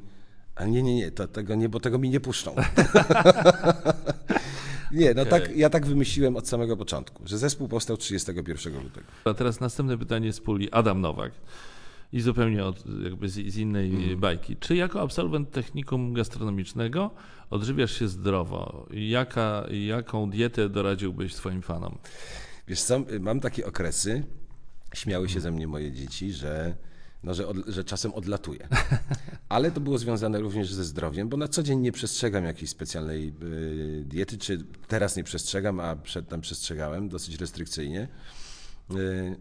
[0.56, 2.56] a nie, nie, nie, to tego nie, bo tego mi nie puszczą.
[4.91, 9.08] nie, no tak, ja tak wymyśliłem od samego początku, że zespół powstał 31 lutego.
[9.25, 11.32] A teraz następne pytanie z puli Adam Nowak.
[12.13, 14.19] I zupełnie od, jakby z, z innej Mhm.
[14.19, 14.58] bajki.
[14.58, 17.12] Czy jako absolwent technikum gastronomicznego
[17.49, 18.88] odżywiasz się zdrowo?
[18.91, 21.97] Jaka, jaką dietę doradziłbyś swoim fanom?
[22.67, 24.23] Wiesz co, mam takie okresy,
[24.93, 26.75] śmiały się ze mnie moje dzieci, że,
[27.23, 28.67] no, że, od, że czasem odlatuję.
[29.49, 33.34] Ale to było związane również ze zdrowiem, bo na co dzień nie przestrzegam jakiejś specjalnej
[33.43, 38.08] y, diety, czy teraz nie przestrzegam, a przedtem przestrzegałem dosyć restrykcyjnie.
[38.91, 39.36] Y,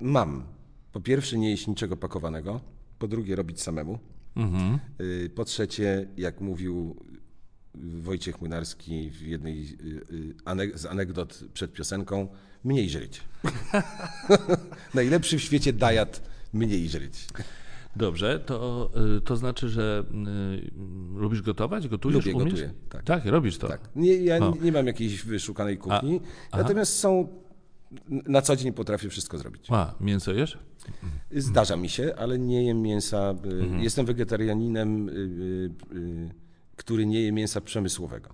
[0.00, 0.44] mam
[0.92, 2.60] po pierwsze nie jeść niczego pakowanego,
[2.98, 3.98] po drugie robić samemu.
[4.36, 4.78] Mhm.
[5.00, 6.96] Y, Po trzecie, jak mówił
[7.74, 12.28] Wojciech Młynarski w jednej y, y, z anegdot przed piosenką,
[12.64, 13.20] mniej żyć.
[14.94, 17.26] Najlepszy w świecie dajat, mniej żyć.
[17.96, 20.04] Dobrze, to, y, to znaczy, że
[20.64, 20.70] y,
[21.20, 21.88] lubisz gotować?
[21.88, 22.26] Gotujesz?
[22.26, 22.52] Lubię, umiesz?
[22.54, 23.04] gotuję, tak.
[23.04, 23.68] tak, robisz to.
[23.68, 23.80] Tak.
[23.96, 24.56] Nie, ja O.
[24.62, 26.62] nie mam jakiejś wyszukanej kuchni, aha.
[26.62, 27.28] natomiast są,
[28.08, 29.66] na co dzień potrafię wszystko zrobić.
[29.68, 30.58] A, mięso jesz?
[31.30, 33.30] Zdarza mi się, ale nie jem mięsa.
[33.30, 33.80] Mhm.
[33.80, 35.12] Jestem wegetarianinem, y,
[35.92, 36.30] y,
[36.80, 38.28] który nie je mięsa przemysłowego.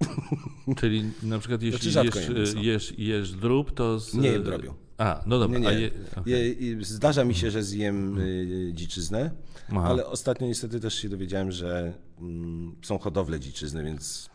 [0.80, 4.00] Czyli na przykład jeśli Znaczy jesz, jesz, jesz drób, to...
[4.00, 4.74] Z, Nie jem drobiu.
[4.98, 5.58] A, no dobra.
[5.58, 5.80] Nie, nie.
[5.80, 6.66] je, okej.
[6.66, 9.30] Je, zdarza mi się, że zjem y, dziczyznę,
[9.70, 9.82] Aha.
[9.84, 14.30] ale ostatnio niestety też się dowiedziałem, że mm, są hodowle dziczyzny, więc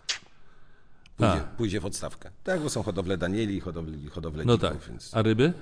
[1.18, 2.32] pójdzie, pójdzie w odstawkę.
[2.44, 4.90] Tak, bo są hodowle danieli, hodowle, hodowle No dzików, tak.
[4.90, 5.12] więc...
[5.14, 5.54] A ryby?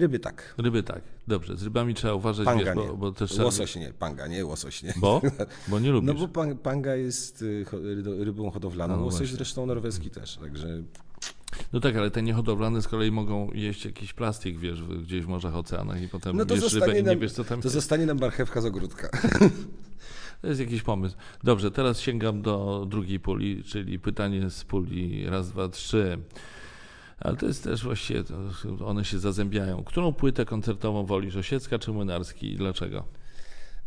[0.00, 0.54] Ryby tak.
[0.58, 1.02] Ryby tak.
[1.28, 2.82] Dobrze, z rybami trzeba uważać, Panga wiesz, nie.
[2.88, 3.38] bo, bo też...
[3.38, 4.94] Łosoś nie, panga nie, łosoś nie.
[4.96, 5.20] Bo?
[5.68, 6.06] Bo nie lubisz.
[6.08, 7.64] No bo pan, panga jest y,
[8.18, 9.36] rybą hodowlaną, No łosoś właśnie.
[9.36, 10.82] zresztą norweski też, także
[11.72, 15.56] No tak, ale te niehodowlane z kolei mogą jeść jakiś plastik, wiesz, gdzieś w morzach,
[15.56, 17.74] oceanach i potem no to rybę zostanie, i nie wiesz, co tam to jest.
[17.74, 19.08] zostanie nam marchewka z ogródka.
[20.42, 21.16] To jest jakiś pomysł.
[21.44, 26.18] Dobrze, teraz sięgam do drugiej puli, czyli pytanie z puli raz, dwa, trzy.
[27.22, 28.24] Ale to jest też właściwie,
[28.84, 29.84] one się zazębiają.
[29.84, 33.04] Którą płytę koncertową wolisz, Osiecka czy Młynarski i dlaczego?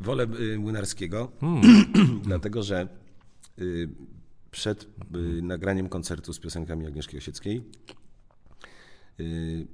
[0.01, 1.31] Wolę y, Młynarskiego,
[2.27, 2.87] dlatego że
[3.59, 3.89] y,
[4.51, 4.87] przed y,
[5.41, 7.63] nagraniem koncertu z piosenkami Agnieszki Osieckiej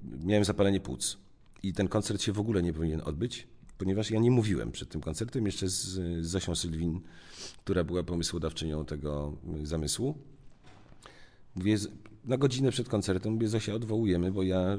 [0.04, 1.17] miałem zapalenie płuc.
[1.63, 3.47] I ten koncert się w ogóle nie powinien odbyć,
[3.78, 7.02] ponieważ ja nie mówiłem przed tym koncertem jeszcze z, Zosią Sylwin,
[7.63, 10.17] która była pomysłodawczynią tego zamysłu.
[11.56, 11.78] Mówię,
[12.25, 14.77] na godzinę przed koncertem mówię, Zosia, odwołujemy, bo ja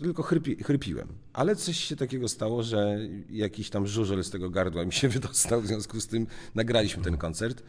[0.00, 1.08] tylko chrypi, chrypiłem.
[1.32, 2.98] Ale coś się takiego stało, że
[3.30, 7.16] jakiś tam żużel z tego gardła mi się wydostał, w związku z tym nagraliśmy ten
[7.16, 7.62] koncert,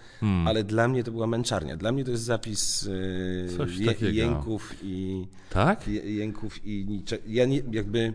[0.46, 1.78] ale dla mnie to była męczarnia.
[1.78, 2.90] Dla mnie to jest zapis
[3.54, 5.88] e, Coś je, jęków i Tak?
[5.88, 7.18] je- jęków i nicze...
[7.28, 8.14] Ja nie, jakby...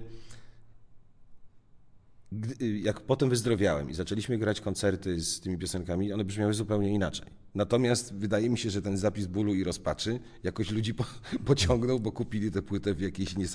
[2.33, 7.27] Gdy, jak potem wyzdrowiałem i zaczęliśmy grać koncerty z tymi piosenkami, one brzmiały zupełnie inaczej.
[7.55, 11.05] Natomiast wydaje mi się, że ten zapis bólu i rozpaczy jakoś ludzi po,
[11.47, 13.47] pociągnął, bo kupili tę płytę w jakiejś nie,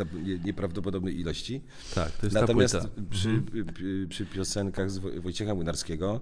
[0.45, 1.61] nieprawdopodobnej ilości.
[1.95, 3.01] Tak, to jest Natomiast ta płyta.
[3.09, 3.73] Przy, Mhm.
[3.73, 6.21] przy, przy piosenkach z Woj- Wojciecha Młynarskiego,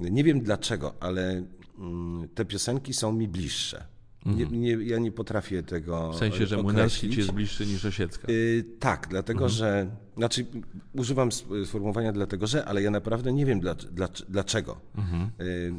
[0.00, 1.44] nie wiem dlaczego, ale
[1.78, 3.84] mm, te piosenki są mi bliższe.
[4.26, 6.12] Nie, nie, ja nie potrafię tego Mhm.
[6.12, 8.28] W sensie, że Młynarski ci jest bliższy niż Osiecka.
[8.32, 9.50] Y, tak, dlatego Mhm.
[9.58, 9.90] że.
[10.16, 10.46] Znaczy,
[10.92, 11.28] używam
[11.64, 14.80] sformułowania dlatego, że, ale ja naprawdę nie wiem dla, dla, dlaczego.
[14.96, 15.30] Mhm.
[15.40, 15.72] Y,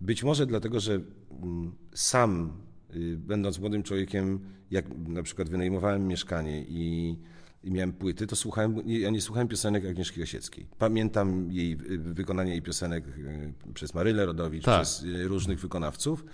[0.00, 1.00] być może dlatego, że
[1.42, 2.52] mm, sam,
[2.96, 7.16] y, będąc młodym człowiekiem, jak na przykład wynajmowałem mieszkanie i,
[7.64, 10.66] i miałem płyty, to słuchałem, ja nie słuchałem piosenek Agnieszki Osieckiej.
[10.78, 14.82] Pamiętam jej wykonanie jej piosenek y, przez Marylę Rodowicz, Tak.
[14.82, 16.24] przez y, różnych wykonawców.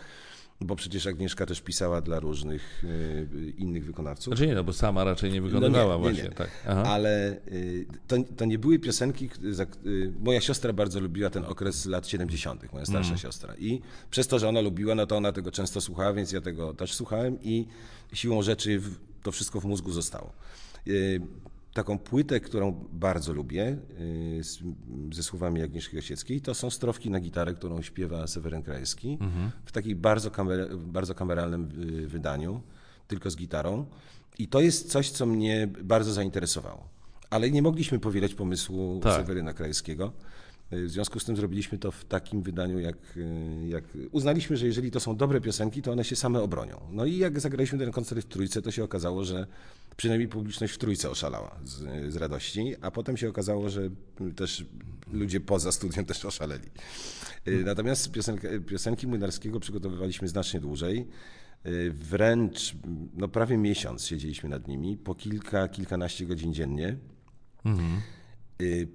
[0.64, 4.24] Bo przecież Agnieszka też pisała dla różnych y, innych wykonawców.
[4.34, 6.22] Znaczy nie, no bo sama raczej nie wykonywała No nie, nie, właśnie.
[6.22, 6.30] nie.
[6.34, 6.50] Tak.
[6.86, 9.28] Ale y, to, to nie były piosenki.
[9.50, 13.54] za- y, Moja siostra bardzo lubiła ten okres lat 70., moja starsza siostra.
[13.58, 16.74] I przez to, że ona lubiła, no to ona tego często słuchała, więc ja tego
[16.74, 17.66] też słuchałem i
[18.12, 20.32] siłą rzeczy w, to wszystko w mózgu zostało.
[21.74, 24.58] Taką płytę, którą bardzo lubię, y, z,
[25.12, 29.18] ze słowami Agnieszki Osieckiej, to są strofki na gitarę, którą śpiewa Seweryn Krajewski
[29.64, 31.68] w takim bardzo, kamer, bardzo kameralnym
[32.04, 32.62] y, wydaniu,
[33.08, 33.86] tylko z gitarą.
[34.38, 36.88] I to jest coś, co mnie bardzo zainteresowało.
[37.30, 39.20] Ale nie mogliśmy powielać pomysłu Tak.
[39.20, 40.12] Seweryna Krajewskiego.
[40.72, 42.96] W związku z tym zrobiliśmy to w takim wydaniu, jak,
[43.68, 46.80] jak uznaliśmy, że jeżeli to są dobre piosenki, to one się same obronią.
[46.90, 49.46] No i jak zagraliśmy ten koncert w Trójce, to się okazało, że
[49.96, 53.90] przynajmniej publiczność w Trójce oszalała z, z radości, a potem się okazało, że
[54.36, 54.64] też
[55.12, 56.68] ludzie poza studiem też oszaleli.
[57.64, 61.06] Natomiast piosenka, piosenki Młynarskiego przygotowywaliśmy znacznie dłużej.
[61.90, 62.74] Wręcz
[63.14, 66.88] no, prawie miesiąc siedzieliśmy nad nimi, po kilka, kilkanaście godzin dziennie.
[66.88, 67.70] Y,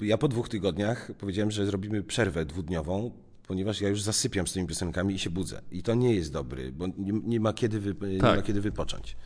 [0.01, 3.11] Ja po dwóch tygodniach powiedziałem, że zrobimy przerwę dwudniową,
[3.47, 5.61] ponieważ ja już zasypiam z tymi piosenkami i się budzę.
[5.71, 8.37] I to nie jest dobry, bo nie, nie, ma, kiedy wy, nie Tak.
[8.37, 9.17] ma kiedy wypocząć.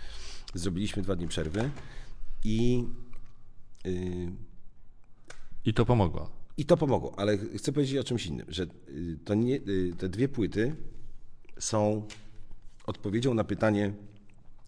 [0.54, 1.70] Zrobiliśmy dwa dni przerwy
[2.44, 2.84] i,
[3.86, 4.32] y,
[5.66, 6.30] I to pomogło.
[6.58, 7.14] i to pomogło.
[7.20, 10.76] Ale chcę powiedzieć o czymś innym, że y, to nie, y, te dwie płyty
[11.60, 12.08] są
[12.86, 13.94] odpowiedzią na pytanie,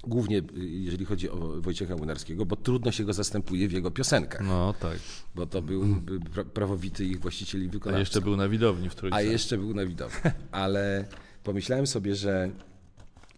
[0.08, 4.42] głównie y, jeżeli chodzi o Wojciecha Młynarskiego, bo trudno się go zastępuje w jego piosenkach.
[4.48, 4.98] No tak.
[5.36, 8.00] bo to był by pra- prawowity ich właściciel i A wykonawca.
[8.00, 9.16] jeszcze był na widowni w Trójce.
[9.18, 10.20] A jeszcze był na widowni.
[10.52, 11.06] Ale
[11.44, 12.52] pomyślałem sobie, że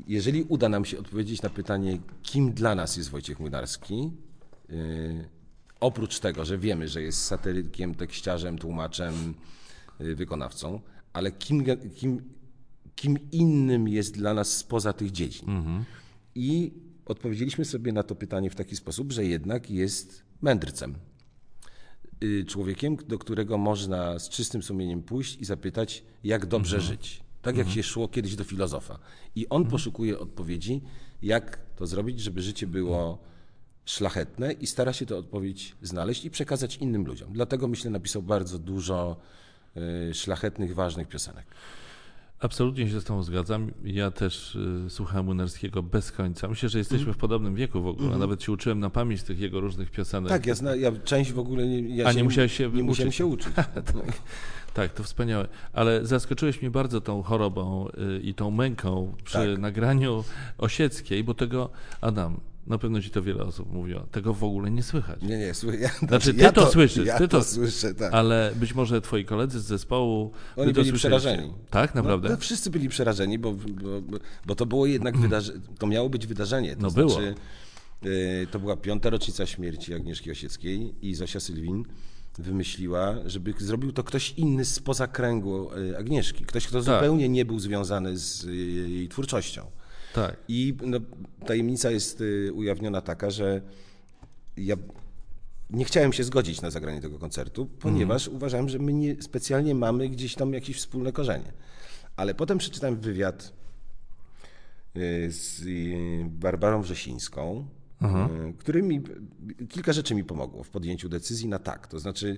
[0.07, 4.11] jeżeli uda nam się odpowiedzieć na pytanie, kim dla nas jest Wojciech Młynarski,
[4.69, 5.29] yy,
[5.79, 9.33] oprócz tego, że wiemy, że jest satyrykiem, tekściarzem, tłumaczem,
[9.99, 10.79] yy, wykonawcą,
[11.13, 11.63] ale kim,
[11.95, 12.21] kim,
[12.95, 15.45] kim innym jest dla nas spoza tych dziedzin.
[16.35, 16.73] I
[17.05, 20.95] odpowiedzieliśmy sobie na to pytanie w taki sposób, że jednak jest mędrcem
[22.23, 27.23] y, człowiekiem, do którego można z czystym sumieniem pójść i zapytać, jak dobrze żyć.
[27.41, 28.99] Tak jak się szło kiedyś do filozofa.
[29.35, 30.81] I on poszukuje odpowiedzi,
[31.21, 33.19] jak to zrobić, żeby życie było
[33.85, 37.33] szlachetne i stara się tę odpowiedź znaleźć i przekazać innym ludziom.
[37.33, 39.17] Dlatego myślę, napisał bardzo dużo
[40.09, 41.45] y, szlachetnych, ważnych piosenek.
[42.43, 43.71] Absolutnie się z Tobą zgadzam.
[43.83, 46.47] Ja też y, słuchałem Młynarskiego bez końca.
[46.47, 48.17] Myślę, że jesteśmy w podobnym wieku w ogóle.
[48.17, 50.29] Nawet się uczyłem na pamięć tych jego różnych piosenek.
[50.29, 53.07] Tak, ja, zna, ja część w ogóle nie, ja A nie musiałeś się nie musiałem
[53.09, 53.17] uczyć.
[53.17, 53.53] się uczyć.
[54.73, 55.47] Tak, to wspaniałe.
[55.73, 59.59] Ale zaskoczyłeś mnie bardzo tą chorobą y, i tą męką przy Tak.
[59.59, 60.23] nagraniu
[60.57, 61.69] Osieckiej, bo tego,
[62.01, 65.21] Adam, na pewno ci to wiele osób mówiło, tego w ogóle nie słychać.
[65.21, 68.13] Nie, nie, słuchaj, ja, Znaczy, ty ja to słyszysz, Ja ty to- to słyszę, tak.
[68.13, 70.31] Ale być może twoi koledzy z zespołu.
[70.55, 71.19] Oni to byli słyszeliście.
[71.19, 71.53] przerażeni.
[71.69, 72.29] Tak, naprawdę?
[72.29, 76.27] No, no, wszyscy byli przerażeni, bo, bo, bo- to było jednak wydarzenie, to miało być
[76.27, 76.75] wydarzenie.
[76.75, 77.09] To No było.
[77.09, 77.35] znaczy,
[78.05, 81.83] y, to była piąta rocznica śmierci Agnieszki Osieckiej i Zosia Sylwin
[82.39, 86.45] wymyśliła, żeby zrobił to ktoś inny spoza kręgu y, Agnieszki.
[86.45, 86.95] Ktoś, kto Tak.
[86.95, 88.55] zupełnie nie był związany z y,
[88.89, 89.65] jej twórczością.
[90.13, 90.37] Tak.
[90.47, 90.99] I no,
[91.45, 93.61] tajemnica jest y, ujawniona taka, że
[94.57, 94.75] ja
[95.69, 100.09] nie chciałem się zgodzić na zagranie tego koncertu, ponieważ uważałem, że my nie specjalnie mamy
[100.09, 101.53] gdzieś tam jakieś wspólne korzenie.
[102.15, 103.53] Ale potem przeczytałem wywiad
[104.97, 107.67] y, z y, Barbarą Wrzesińską,
[108.01, 109.01] y, który mi,
[109.69, 111.87] kilka rzeczy mi pomogło w podjęciu decyzji na tak.
[111.87, 112.37] To znaczy,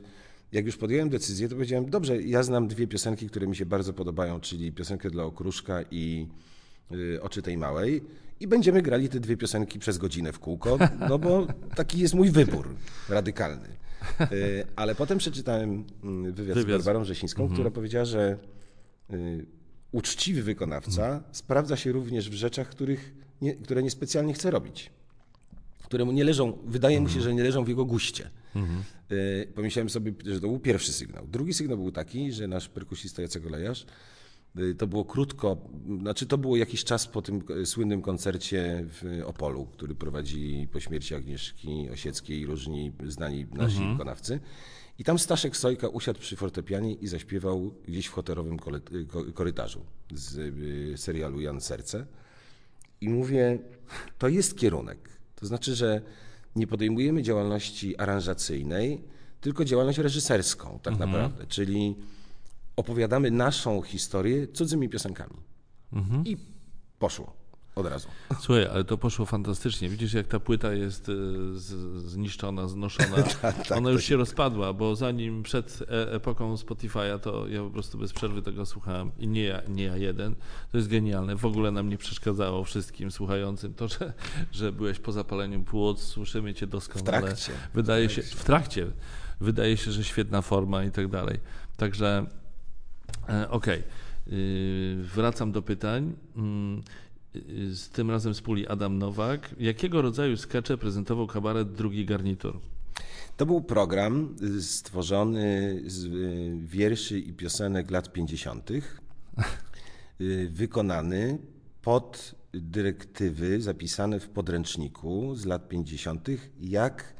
[0.52, 3.94] jak już podjąłem decyzję, to powiedziałem, dobrze, ja znam dwie piosenki, które mi się bardzo
[3.94, 6.28] podobają, czyli piosenkę dla Okruszka i
[7.22, 8.02] Oczy tej Małej
[8.40, 10.78] i będziemy grali te dwie piosenki przez godzinę w kółko,
[11.10, 12.76] no bo taki jest mój wybór
[13.10, 13.68] radykalny.
[14.32, 16.78] Y, Ale potem przeczytałem mm, wywiad, z Wywiad.
[16.78, 18.38] Barbarą Wrzesińską, która powiedziała, że
[19.14, 19.46] y,
[19.92, 24.92] uczciwy wykonawca sprawdza się również w rzeczach, których nie, które niespecjalnie chce robić.
[25.84, 28.30] Które mu nie leżą, wydaje mu się, że nie leżą w jego guście.
[29.12, 31.28] Y, Pomyślałem sobie, że to był pierwszy sygnał.
[31.28, 33.88] Drugi sygnał był taki, że nasz perkusista Jacek Olejarz Y,
[34.78, 35.58] To było krótko,
[36.02, 40.80] znaczy to było jakiś czas po tym e, słynnym koncercie w Opolu, który prowadzili po
[40.80, 44.40] śmierci Agnieszki Osieckiej i różni znani nasi wykonawcy.
[45.00, 48.58] I tam Staszek Sojka usiadł przy fortepianie i zaśpiewał gdzieś w hotelowym
[48.92, 49.82] y, ko- korytarzu
[50.14, 52.06] z y, serialu Jan Serce.
[53.02, 53.60] I mówię,
[54.18, 55.10] to jest kierunek.
[55.36, 56.02] To znaczy, że
[56.56, 59.02] nie podejmujemy działalności aranżacyjnej,
[59.42, 61.46] tylko działalność reżyserską, tak naprawdę.
[61.48, 61.96] Czyli
[62.76, 65.36] opowiadamy naszą historię cudzymi piosenkami.
[66.26, 66.38] I
[67.00, 68.08] poszło od razu.
[68.40, 69.90] Słuchaj, ale to poszło fantastycznie.
[69.90, 71.14] Widzisz, jak ta płyta jest e,
[72.00, 73.24] zniszczona, znoszona.
[73.42, 77.98] tak, Ona już się rozpadła, bo zanim przed e epoką Spotify'a, to ja po prostu
[77.98, 79.12] bez przerwy tego słuchałem.
[79.20, 80.36] I nie ja, nie ja jeden.
[80.72, 81.36] To jest genialne.
[81.36, 84.14] W ogóle nam nie przeszkadzało wszystkim słuchającym to, że,
[84.52, 87.22] że byłeś po zapaleniu płuc, słyszymy cię doskonale.
[87.22, 87.52] W trakcie.
[87.74, 88.88] Wydaje się, w trakcie.
[89.42, 91.40] Wydaje się, że świetna forma i tak dalej.
[91.78, 92.26] Także
[93.50, 93.84] Okej.
[94.28, 96.14] Yy, Wracam do pytań.
[96.36, 96.84] Mm,
[97.34, 99.56] yy, Z tym razem z puli Adam Nowak.
[99.60, 102.60] Jakiego rodzaju skecze prezentował kabaret Drugi Garnitur?
[103.38, 111.38] To był program y, stworzony z y, wierszy i piosenek lat 50., y, wykonany
[111.82, 116.28] pod dyrektywy zapisane w podręczniku z lat 50.,
[116.60, 117.14] jak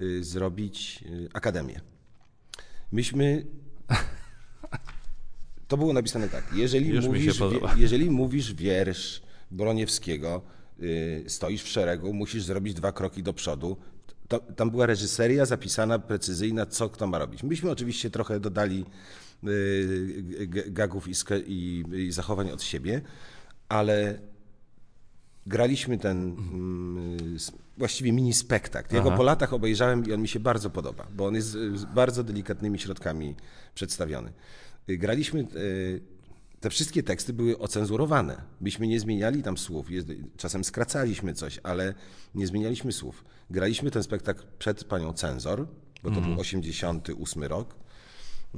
[0.00, 1.80] y, zrobić y, akademię.
[2.92, 3.46] Myśmy.
[5.70, 6.44] To było napisane tak.
[6.54, 10.42] Jeżeli, Już mówisz, wie- jeżeli mówisz wiersz Broniewskiego,
[10.82, 13.76] y, stoisz w szeregu, musisz zrobić dwa kroki do przodu.
[14.28, 17.42] To, tam była reżyseria zapisana, precyzyjna, co kto ma robić.
[17.42, 18.84] Myśmy oczywiście trochę dodali
[19.48, 21.12] y, g- gagów i,
[21.46, 23.00] i, i zachowań od siebie,
[23.68, 24.18] ale
[25.46, 26.36] graliśmy ten
[27.36, 28.94] s- właściwie mini spektakl.
[28.96, 31.84] Ja go po latach obejrzałem i on mi się bardzo podoba, bo on jest z
[31.84, 33.34] bardzo delikatnymi środkami
[33.74, 34.32] przedstawiony.
[34.88, 36.00] Y, Graliśmy, y,
[36.60, 38.42] te wszystkie teksty były ocenzurowane.
[38.60, 39.86] Myśmy nie zmieniali tam słów,
[40.36, 41.94] czasem skracaliśmy coś, ale
[42.34, 43.24] nie zmienialiśmy słów.
[43.50, 45.66] Graliśmy ten spektakl przed panią cenzor,
[46.02, 47.74] bo to był 88 rok.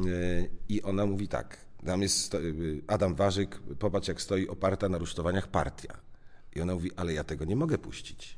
[0.06, 1.56] Y, I ona mówi tak,
[1.86, 2.36] tam jest
[2.86, 5.98] Adam Warzyk, popatrz jak stoi oparta na rusztowaniach partia.
[6.56, 8.36] I ona mówi, ale ja tego nie mogę puścić.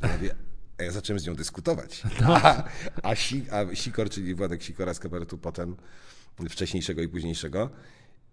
[0.00, 0.34] A ja, mówię,
[0.78, 2.02] a ja zacząłem z nią dyskutować.
[2.26, 2.64] A,
[3.02, 5.76] a, si, a Sikor, czyli Władek Sikora z kabaretu potem,
[6.50, 7.70] wcześniejszego i późniejszego,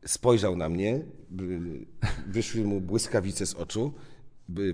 [0.05, 1.01] spojrzał na mnie,
[2.27, 3.93] wyszły mu błyskawice z oczu,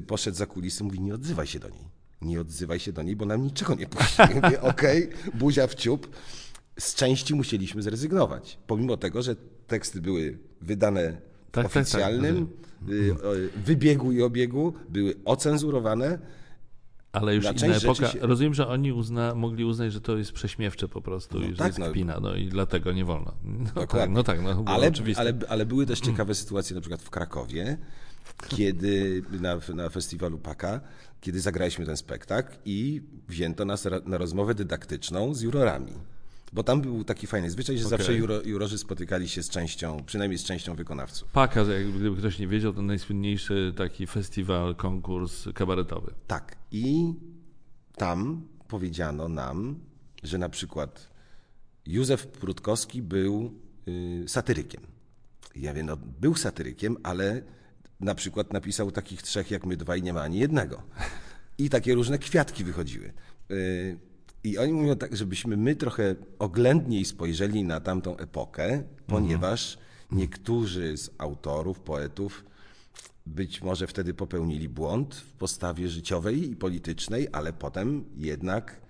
[0.07, 1.95] poszedł za kulisy, mówi, nie odzywaj się do niej.
[2.21, 4.21] Nie odzywaj się do niej, bo nam niczego nie puści.
[4.35, 6.15] Mówię, okej, buzia w ciup.
[6.79, 9.35] Z części musieliśmy zrezygnować, pomimo tego, że
[9.67, 11.81] teksty były wydane Tak, tak, tak.
[11.83, 12.47] oficjalnym
[12.89, 13.15] y,
[13.65, 16.19] wybiegu i obiegu, były ocenzurowane.
[17.15, 18.07] Ale już Na inna epoka.
[18.07, 21.55] się- Rozumiem, że oni uzna, mogli uznać, że to jest prześmiewcze po prostu i że
[21.57, 21.89] tak, jest no.
[21.89, 23.33] kpina, no i dlatego nie wolno.
[23.43, 24.15] No tak, Dokładnie.
[24.15, 25.21] no tak, no ale, oczywiste.
[25.21, 27.77] ale, ale były też ciekawe sytuacje, na przykład w Krakowie,
[28.47, 30.81] kiedy na, na festiwalu Paka,
[31.21, 35.93] kiedy zagraliśmy ten spektakl i wzięto nas na rozmowę dydaktyczną z jurorami.
[36.55, 37.97] Bo tam był taki fajny zwyczaj, że Okej.
[37.97, 41.31] zawsze juro, jurorzy spotykali się z częścią, przynajmniej z częścią wykonawców.
[41.31, 41.63] Paka,
[41.99, 46.13] gdyby ktoś nie wiedział, to najsłynniejszy taki festiwal, konkurs kabaretowy.
[46.27, 46.55] Tak.
[46.71, 47.13] I
[47.95, 49.79] tam powiedziano nam,
[50.23, 51.09] że na przykład
[51.85, 53.53] Józef Prutkowski był
[53.87, 54.81] y, satyrykiem.
[55.55, 57.41] Ja wiem, no, był satyrykiem, ale
[57.99, 60.83] na przykład napisał takich trzech jak my dwaj, nie ma ani jednego.
[61.57, 63.13] I takie różne kwiatki wychodziły.
[63.51, 64.14] Y,
[64.45, 69.77] I oni mówią tak, żebyśmy my trochę oględniej spojrzeli na tamtą epokę, ponieważ
[70.11, 72.45] niektórzy z autorów, poetów
[73.25, 78.81] być może wtedy popełnili błąd w postawie życiowej i politycznej, ale potem jednak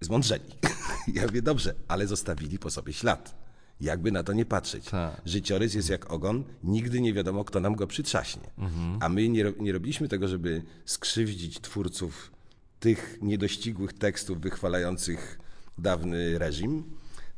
[0.00, 0.44] zmądrzeli.
[1.14, 3.34] Ja mówię, dobrze, ale zostawili po sobie ślad.
[3.80, 4.84] Jakby na to nie patrzeć.
[4.84, 5.20] Tak.
[5.24, 8.50] Życiorys jest jak ogon, nigdy nie wiadomo, kto nam go przytrzaśnie.
[9.00, 12.35] A my nie, nie robiliśmy tego, żeby skrzywdzić twórców
[12.80, 15.38] tych niedościgłych tekstów wychwalających
[15.78, 16.84] dawny reżim,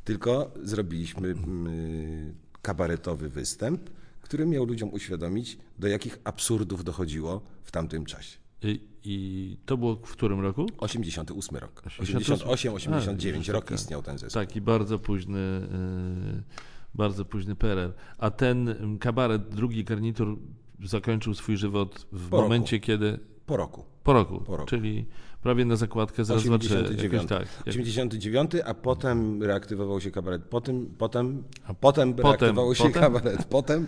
[0.03, 3.89] tylko zrobiliśmy mm, kabaretowy występ,
[4.21, 8.37] który miał ludziom uświadomić, do jakich absurdów dochodziło w tamtym czasie.
[8.63, 10.65] I, I to było w którym roku?
[10.77, 11.81] 88 rok.
[11.85, 12.49] 88.
[12.49, 14.41] 88, 89 A, rok istniał ten zespół.
[14.41, 15.39] Taki bardzo późny,
[16.35, 16.43] yy,
[16.95, 17.93] bardzo późny PRL.
[18.17, 20.37] A ten ym, kabaret, drugi garnitur
[20.83, 22.43] zakończył swój żywot w Po roku.
[22.49, 23.19] momencie, kiedy...
[23.45, 23.85] Po roku.
[24.03, 24.69] Po roku, Po roku.
[24.69, 25.05] czyli
[25.43, 26.73] prawie na zakładkę zaraz zobaczę.
[26.73, 27.29] Jakoś 89.
[27.29, 27.47] tak.
[27.65, 30.43] Jak, 89, a potem reaktywował się kabaret.
[30.43, 31.43] Potem, potem,
[31.79, 33.01] potem reaktywował się potem?
[33.01, 33.45] kabaret.
[33.45, 33.83] Potem,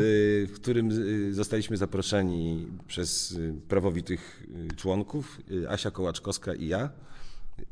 [0.00, 4.44] y, w którym y, zostaliśmy zaproszeni przez y, prawowitych
[4.76, 6.90] członków, Asia Kołaczkowska i ja,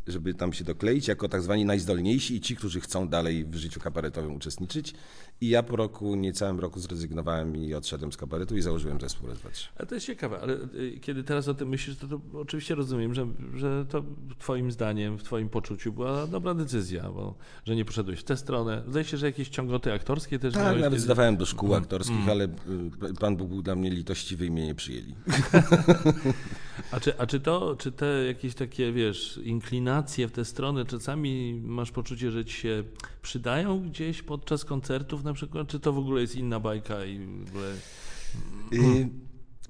[0.07, 3.81] żeby tam się dokleić jako tak zwani najzdolniejsi i ci, którzy chcą dalej w życiu
[3.81, 4.95] kabaretowym uczestniczyć.
[5.41, 9.68] I ja po roku, niecałym roku zrezygnowałem i odszedłem z kabaretu i założyłem zespół trzy.
[9.76, 13.14] Ale to jest ciekawe, ale y, kiedy teraz o tym myślisz, to, to oczywiście rozumiem,
[13.14, 14.05] że, że to
[14.39, 17.34] twoim zdaniem, w twoim poczuciu była dobra decyzja, bo
[17.64, 18.82] że nie poszedłeś w tę stronę.
[18.89, 22.16] Zdaje się, że jakieś ciągoty aktorskie też Tak, miałeś, nawet zdawałem do szkół Mm, aktorskich,
[22.16, 22.30] mm.
[22.30, 25.14] ale y, Pan Bóg był dla mnie litościwy i mnie nie przyjęli.
[26.91, 31.61] A czy, a czy to, czy te jakieś takie, wiesz, inklinacje w tę stronę, czasami
[31.64, 32.84] masz poczucie, że ci się
[33.22, 37.49] przydają gdzieś podczas koncertów na przykład, czy to w ogóle jest inna bajka i w
[37.49, 37.72] ogóle...
[38.72, 39.09] Y,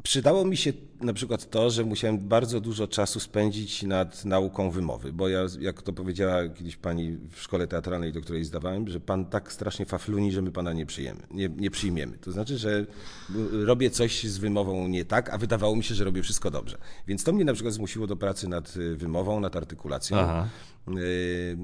[0.02, 5.12] Przydało mi się na przykład to, że musiałem bardzo dużo czasu spędzić nad nauką wymowy,
[5.12, 9.24] bo ja, jak to powiedziała kiedyś pani w szkole teatralnej, do której zdawałem, że pan
[9.24, 12.18] tak strasznie fafluni, że my pana nie przyjmiemy, nie, nie przyjmiemy.
[12.18, 12.86] To znaczy, że
[13.52, 16.78] robię coś z wymową nie tak, a wydawało mi się, że robię wszystko dobrze.
[17.07, 20.16] Więc to mnie na przykład zmusiło do pracy nad y, wymową, nad artykulacją.
[20.18, 20.48] Aha.
[20.88, 21.57] Y,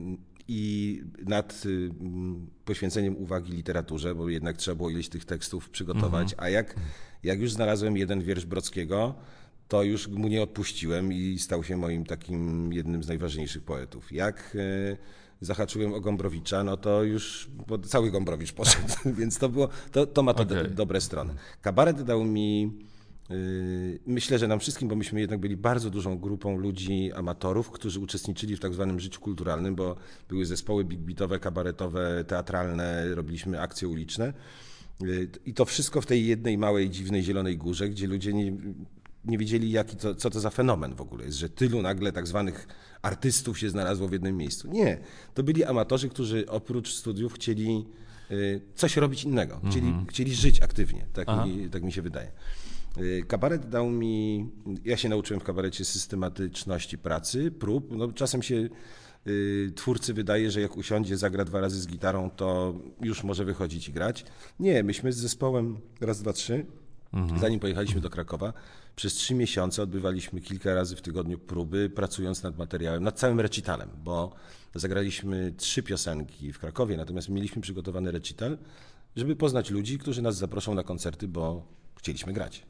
[0.48, 1.90] i nad y,
[2.64, 6.74] poświęceniem uwagi literaturze, bo jednak trzeba było ileś tych tekstów przygotować, a jak,
[7.22, 9.14] jak już znalazłem jeden wiersz Brockiego,
[9.68, 14.12] to już mu nie odpuściłem i stał się moim takim jednym z najważniejszych poetów.
[14.12, 14.96] Jak y,
[15.40, 17.50] zahaczyłem o Gombrowicza, no to już
[17.86, 20.70] cały Gombrowicz poszedł, więc to było, to, to ma to do, Okej.
[20.70, 21.34] dobre strony.
[21.62, 22.72] Kabaret dał mi
[24.06, 28.56] Myślę, że nam wszystkim, bo myśmy jednak byli bardzo dużą grupą ludzi, amatorów, którzy uczestniczyli
[28.56, 29.96] w tak zwanym życiu kulturalnym, bo
[30.28, 34.32] były zespoły big beatowe, kabaretowe, teatralne, robiliśmy akcje uliczne.
[35.00, 38.52] Yy, I to wszystko w tej jednej małej, dziwnej Zielonej Górze, gdzie ludzie nie,
[39.24, 42.26] nie wiedzieli, jaki to, co to za fenomen w ogóle jest, że tylu nagle tak
[42.26, 42.66] zwanych
[43.02, 44.68] artystów się znalazło w jednym miejscu.
[44.68, 44.98] Nie,
[45.34, 47.84] to byli amatorzy, którzy oprócz studiów chcieli
[48.30, 51.46] yy, coś robić innego, chcieli, chcieli żyć aktywnie, tak Aha.
[51.46, 52.32] mi, tak mi się wydaje.
[52.98, 54.46] Y, Kabaret dał mi,
[54.84, 57.96] ja się nauczyłem w kabarecie systematyczności pracy, prób.
[57.96, 58.68] No, czasem się
[59.26, 63.88] y, twórcy wydaje, że jak usiądzie, zagra dwa razy z gitarą, to już może wychodzić
[63.88, 64.24] i grać.
[64.60, 66.66] Nie, myśmy z zespołem raz, dwa, trzy,
[67.40, 68.52] zanim pojechaliśmy do Krakowa,
[68.96, 73.88] przez trzy miesiące odbywaliśmy kilka razy w tygodniu próby, pracując nad materiałem, nad całym recitalem,
[74.04, 74.32] bo
[74.74, 78.58] zagraliśmy trzy piosenki w Krakowie, natomiast mieliśmy przygotowany recital,
[79.16, 81.66] żeby poznać ludzi, którzy nas zaproszą na koncerty, bo
[81.96, 82.62] chcieliśmy grać.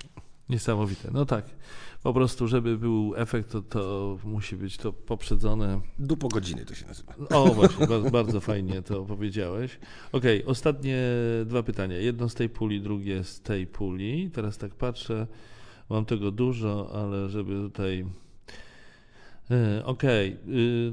[0.49, 1.11] Niesamowite.
[1.12, 1.45] No tak.
[2.03, 5.81] Po prostu, żeby był efekt, to, to musi być to poprzedzone.
[5.99, 7.14] Dupo godziny to się nazywa.
[7.31, 9.79] O, właśnie, bardzo, bardzo fajnie to powiedziałeś.
[10.12, 10.99] Okej, ostatnie
[11.47, 11.97] dwa pytania.
[11.97, 14.31] Jedno z tej puli, drugie z tej puli.
[14.31, 15.27] Teraz tak patrzę,
[15.91, 18.07] mam tego dużo, ale żeby tutaj.
[19.51, 20.37] E, Okej,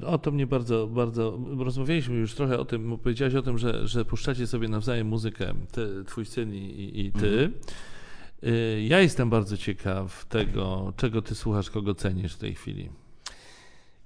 [0.01, 1.39] y, o to mnie bardzo, bardzo.
[1.57, 5.53] Rozmawialiśmy już trochę o tym, bo powiedziałeś o tym, że, że puszczacie sobie nawzajem muzykę,
[5.71, 7.27] ty, twój syn i, i, ty.
[7.27, 7.51] Y,
[8.87, 12.89] Ja jestem bardzo ciekaw tego, czego ty słuchasz, kogo cenisz w tej chwili.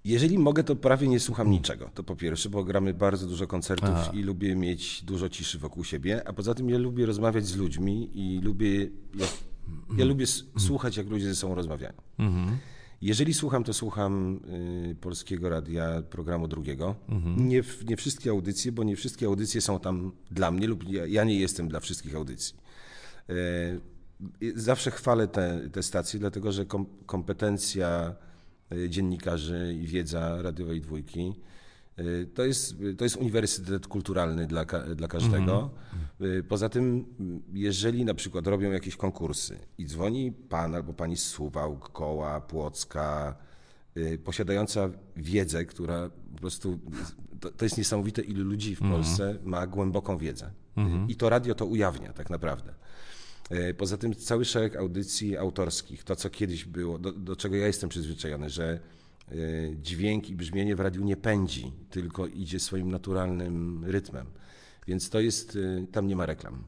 [0.05, 1.89] Jeżeli mogę, to prawie nie słucham niczego.
[1.93, 4.11] To po pierwsze, bo gramy bardzo dużo koncertów Aha.
[4.13, 8.09] i lubię mieć dużo ciszy wokół siebie, a poza tym ja lubię rozmawiać z ludźmi
[8.13, 8.79] i lubię,
[9.15, 9.25] ja,
[9.97, 11.93] ja lubię s- słuchać, jak ludzie ze sobą rozmawiają.
[12.19, 12.57] Mhm.
[13.01, 14.39] Jeżeli słucham, to słucham
[14.91, 16.95] y, Polskiego Radia, programu drugiego.
[17.37, 21.05] Nie, w- nie wszystkie audycje, bo nie wszystkie audycje są tam dla mnie lub ja,
[21.05, 22.55] ja nie jestem dla wszystkich audycji.
[23.29, 23.33] Y,
[24.55, 28.15] Zawsze chwalę te, te stacje, dlatego że kom, kompetencja
[28.71, 31.33] y, dziennikarzy i wiedza radiowej dwójki
[31.99, 34.65] y, to jest, to jest uniwersytet kulturalny dla,
[34.95, 35.69] dla każdego.
[36.21, 37.05] Y, Poza tym,
[37.53, 43.35] jeżeli na przykład robią jakieś konkursy i dzwoni pan albo pani z Suwałk, Koła, Płocka,
[44.23, 46.79] posiadająca wiedzę, która po prostu,
[47.39, 50.51] to, to jest niesamowite, ilu ludzi w Polsce ma głęboką wiedzę.
[50.77, 52.73] Y, I to radio to ujawnia tak naprawdę.
[53.49, 57.67] E, Poza tym cały szereg audycji autorskich, to co kiedyś było, do, do czego ja
[57.67, 58.79] jestem przyzwyczajony, że
[59.31, 59.35] e,
[59.81, 64.25] dźwięk i brzmienie w radiu nie pędzi, tylko idzie swoim naturalnym rytmem.
[64.87, 66.63] Więc to jest, e, tam nie ma reklam.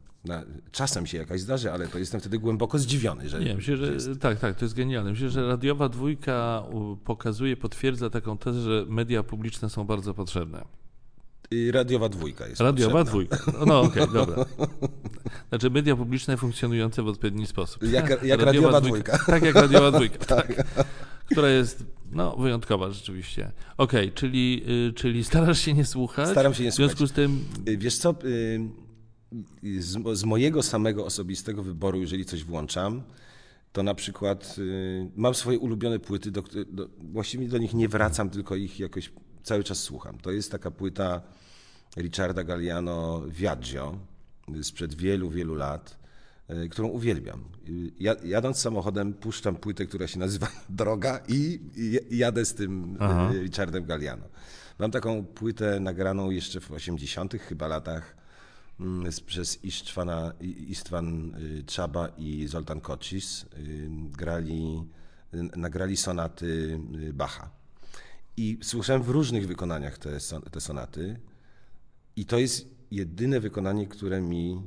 [0.71, 4.09] Czasem się jakaś zdarzy, ale to jestem wtedy głęboko zdziwiony, że, Nie, myślę, że jest.
[4.19, 5.11] tak, tak, to jest genialne.
[5.11, 6.63] Myślę, że radiowa dwójka
[7.03, 10.65] pokazuje, potwierdza taką tezę, że media publiczne są bardzo potrzebne.
[11.51, 13.37] I radiowa dwójka jest Radiowa potrzebna.
[13.37, 13.65] dwójka.
[13.65, 14.45] No okej, dobra.
[15.49, 17.83] Znaczy media publiczne funkcjonujące w odpowiedni sposób.
[17.83, 19.19] Jak, jak radiowa dwójka.
[19.25, 20.63] Tak, jak radiowa dwójka, tak.
[21.31, 23.51] Która jest no, wyjątkowa rzeczywiście.
[23.77, 26.29] Okej, czyli, y, czyli starasz się nie słuchać.
[26.29, 31.05] Staram się nie W związku z tym Y, Wiesz co, y, z, z mojego samego
[31.05, 33.01] osobistego wyboru, jeżeli coś włączam,
[33.71, 34.55] to na przykład
[35.15, 39.11] mam swoje ulubione płyty, do, do, właściwie do nich nie wracam, tylko ich jakoś
[39.45, 40.17] cały czas słucham.
[40.17, 41.21] To jest taka płyta
[41.97, 43.97] Richarda Galliano Viaggio
[44.61, 45.97] sprzed wielu, wielu lat.
[46.49, 47.43] y, którą uwielbiam.
[47.99, 51.59] Ja, jadąc samochodem puszczam płytę, która się nazywa Droga i,
[52.11, 53.31] jadę z tym Aha.
[53.33, 54.25] Richardem Galliano.
[54.79, 58.15] Mam taką płytę nagraną jeszcze w 80 chyba latach
[58.79, 60.33] mm, przez Istwana,
[60.67, 61.35] Istvan
[61.65, 63.45] Czaba i Zoltan Kocis.
[64.17, 64.83] Grali,
[65.55, 66.79] nagrali sonaty
[67.13, 67.49] Bacha.
[68.37, 70.17] I słyszałem w różnych wykonaniach te,
[70.51, 71.19] te sonaty.
[72.15, 74.61] I to jest jedyne wykonanie, które mi,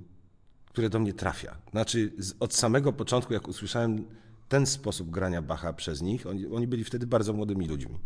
[0.67, 1.57] które do mnie trafia.
[1.71, 4.05] Znaczy, z, od samego początku, jak usłyszałem
[4.49, 7.99] ten sposób grania Bacha przez nich, oni, oni byli wtedy bardzo młodymi ludźmi.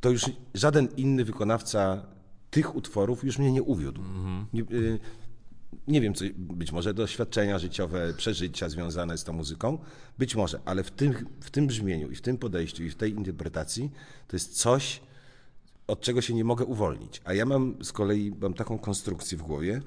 [0.00, 0.24] To już
[0.54, 2.06] żaden inny wykonawca
[2.50, 4.00] tych utworów już mnie nie uwiódł.
[4.00, 4.98] Mm -hmm.
[5.88, 9.78] Nie, wiem, co, być może doświadczenia życiowe, przeżycia związane z tą muzyką,
[10.18, 13.12] być może, ale w tym, w tym brzmieniu i w tym podejściu i w tej
[13.12, 13.90] interpretacji
[14.28, 15.00] to jest coś,
[15.86, 17.20] od czego się nie mogę uwolnić.
[17.24, 19.82] A ja mam z kolei mam taką konstrukcję w głowie,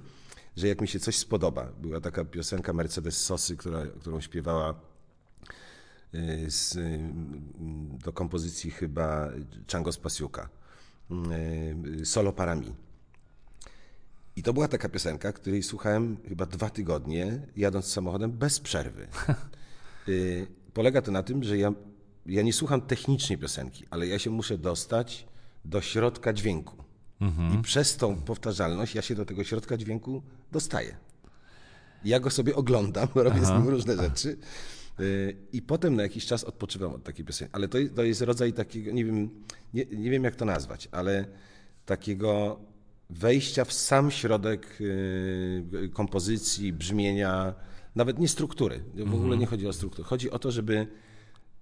[0.57, 4.75] że jak mi się coś spodoba, była taka piosenka Mercedes Sosy, która, którą śpiewała
[6.15, 6.99] y, z, y,
[8.03, 9.29] do kompozycji chyba
[9.71, 10.49] Chango Spasiuka,
[12.01, 12.73] y, Solo Parami.
[14.35, 19.07] I to była taka piosenka, której słuchałem chyba dwa tygodnie, jadąc samochodem bez przerwy.
[20.73, 21.73] Polega to na tym, że ja,
[22.25, 25.27] ja nie słucham technicznie piosenki, ale ja się muszę dostać
[25.65, 26.83] do środka dźwięku.
[27.21, 27.59] Mhm.
[27.59, 30.97] I przez tą powtarzalność ja się do tego środka dźwięku dostaję.
[32.05, 33.45] Ja go sobie oglądam, robię Aha.
[33.45, 34.37] z nim różne rzeczy.
[34.99, 37.55] Y, I potem na jakiś czas odpoczywam od takiej piosenki.
[37.55, 39.29] Ale to, to jest rodzaj takiego, nie wiem,
[39.73, 41.25] nie, nie wiem jak to nazwać, ale
[41.85, 42.59] takiego
[43.09, 47.53] wejścia w sam środek y, kompozycji, brzmienia,
[47.95, 48.83] nawet nie struktury.
[48.95, 49.39] W ogóle mhm.
[49.39, 50.07] nie chodzi o strukturę.
[50.07, 50.87] Chodzi o to, żeby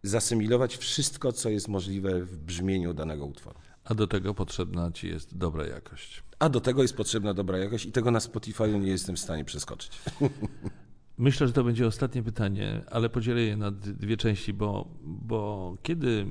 [0.04, 3.60] zasymilować wszystko, co jest możliwe w brzmieniu danego utworu.
[3.84, 6.24] A do tego potrzebna ci jest dobra jakość.
[6.40, 9.46] A do tego jest potrzebna dobra jakość i tego na Spotify nie jestem w stanie
[9.46, 9.92] przeskoczyć.
[11.22, 16.26] Myślę, że to będzie ostatnie pytanie, ale podzielę je na dwie części, bo, bo kiedy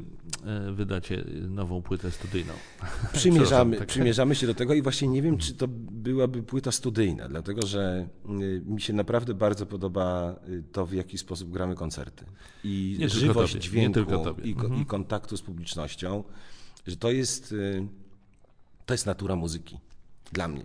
[0.45, 2.53] e, wydacie nową płytę studyjną?
[3.13, 3.89] Przymierzamy, tak.
[3.89, 8.09] przymierzamy się do tego i właśnie nie wiem, czy to byłaby płyta studyjna, dlatego że
[8.25, 8.31] e,
[8.71, 12.25] mi się naprawdę bardzo podoba e, to, w jaki sposób gramy koncerty.
[12.65, 14.01] I nie żywość dźwięku
[14.45, 14.83] i, mhm.
[14.83, 16.25] i kontaktu z publicznością
[16.87, 17.55] że to jest,
[18.87, 19.79] to jest natura muzyki
[20.33, 20.65] dla mnie.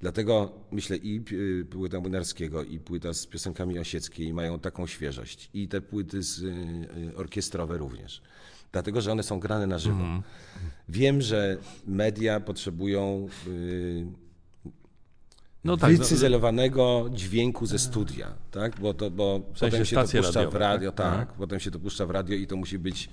[0.00, 5.50] Dlatego myślę i y, płyta Młynarskiego, i płyta z piosenkami Osieckiej mają taką świeżość.
[5.54, 8.22] I te płyty z, y, orkiestrowe również.
[8.72, 10.04] Dlatego, że one są grane na żywo.
[10.04, 10.22] Mm.
[10.88, 13.28] Wiem, że media potrzebują
[15.64, 18.80] no tak, wycyzelowanego dźwięku ze studia, tak?
[18.80, 21.18] Bo, to, bo w sensie potem się to puszcza radiowe, w radio, tak?
[21.18, 21.32] tak?
[21.32, 23.08] Potem się to puszcza w radio i to musi być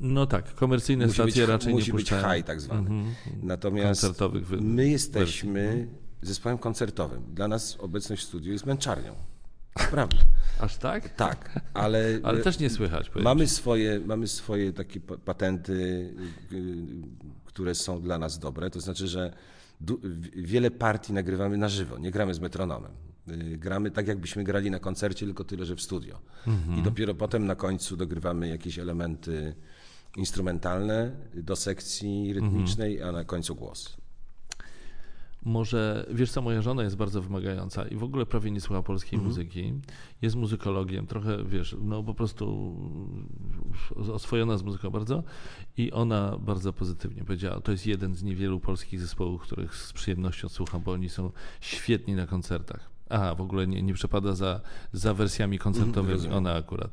[0.00, 2.22] no tak, komercyjne musi stacje być, raczej musi nie puszczają.
[2.22, 2.88] Musi być high tak zwany.
[2.90, 3.14] Mm -hmm.
[3.42, 4.06] Natomiast
[4.60, 5.86] my jesteśmy wersji.
[6.22, 7.22] zespołem koncertowym.
[7.34, 9.14] Dla nas obecność w studiu jest męczarnią.
[9.90, 10.16] Prawda.
[10.60, 11.08] Aż tak?
[11.08, 12.04] Tak, ale...
[12.22, 13.10] ale też nie słychać.
[13.14, 15.72] Mamy swoje, mamy swoje takie patenty,
[16.52, 16.62] y,
[17.44, 18.70] które są dla nas dobre.
[18.70, 19.32] To znaczy, że
[20.36, 22.92] wiele partii nagrywamy na żywo, nie gramy z metronomem.
[23.28, 26.20] Y, gramy tak, jakbyśmy grali na koncercie, tylko tyle, że w studio.
[26.46, 26.78] Mm -hmm.
[26.78, 29.54] I dopiero potem na końcu dogrywamy jakieś elementy
[30.16, 33.14] instrumentalne do sekcji rytmicznej, mhm.
[33.14, 33.96] a na końcu głos.
[35.44, 39.16] Może, wiesz co, moja żona jest bardzo wymagająca i w ogóle prawie nie słucha polskiej
[39.16, 39.28] mhm.
[39.28, 39.74] muzyki.
[40.22, 42.76] Jest muzykologiem, trochę, wiesz, no po prostu
[44.12, 45.22] oswojona z muzyką bardzo
[45.76, 50.48] i ona bardzo pozytywnie powiedziała, to jest jeden z niewielu polskich zespołów, których z przyjemnością
[50.48, 51.30] słucham, bo oni są
[51.60, 52.90] świetni na koncertach.
[53.08, 54.60] Aha, w ogóle nie, nie przepada za,
[54.92, 56.90] za wersjami koncertowymi, mhm, ona akurat.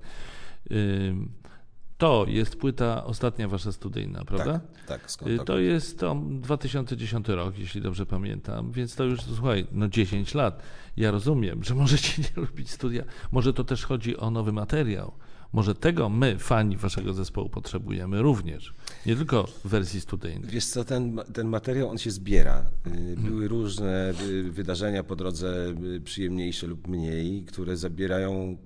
[1.97, 4.59] To jest płyta ostatnia wasza studyjna, prawda?
[4.59, 5.11] Tak, tak.
[5.11, 10.33] Skąd to jest to 2010 rok, jeśli dobrze pamiętam, więc to już, słuchaj, no 10
[10.33, 10.61] lat.
[10.97, 13.03] Ja rozumiem, że możecie nie lubić studia.
[13.31, 15.11] Może to też chodzi o nowy materiał.
[15.53, 18.73] Może tego my, fani waszego zespołu, potrzebujemy również.
[19.05, 20.49] Nie tylko w wersji studyjnej.
[20.49, 22.65] Wiesz co, ten, ten materiał, on się zbiera.
[22.87, 23.15] Y, mhm.
[23.15, 28.57] Były różne y, wydarzenia po drodze, y, przyjemniejsze lub mniej, które zabierają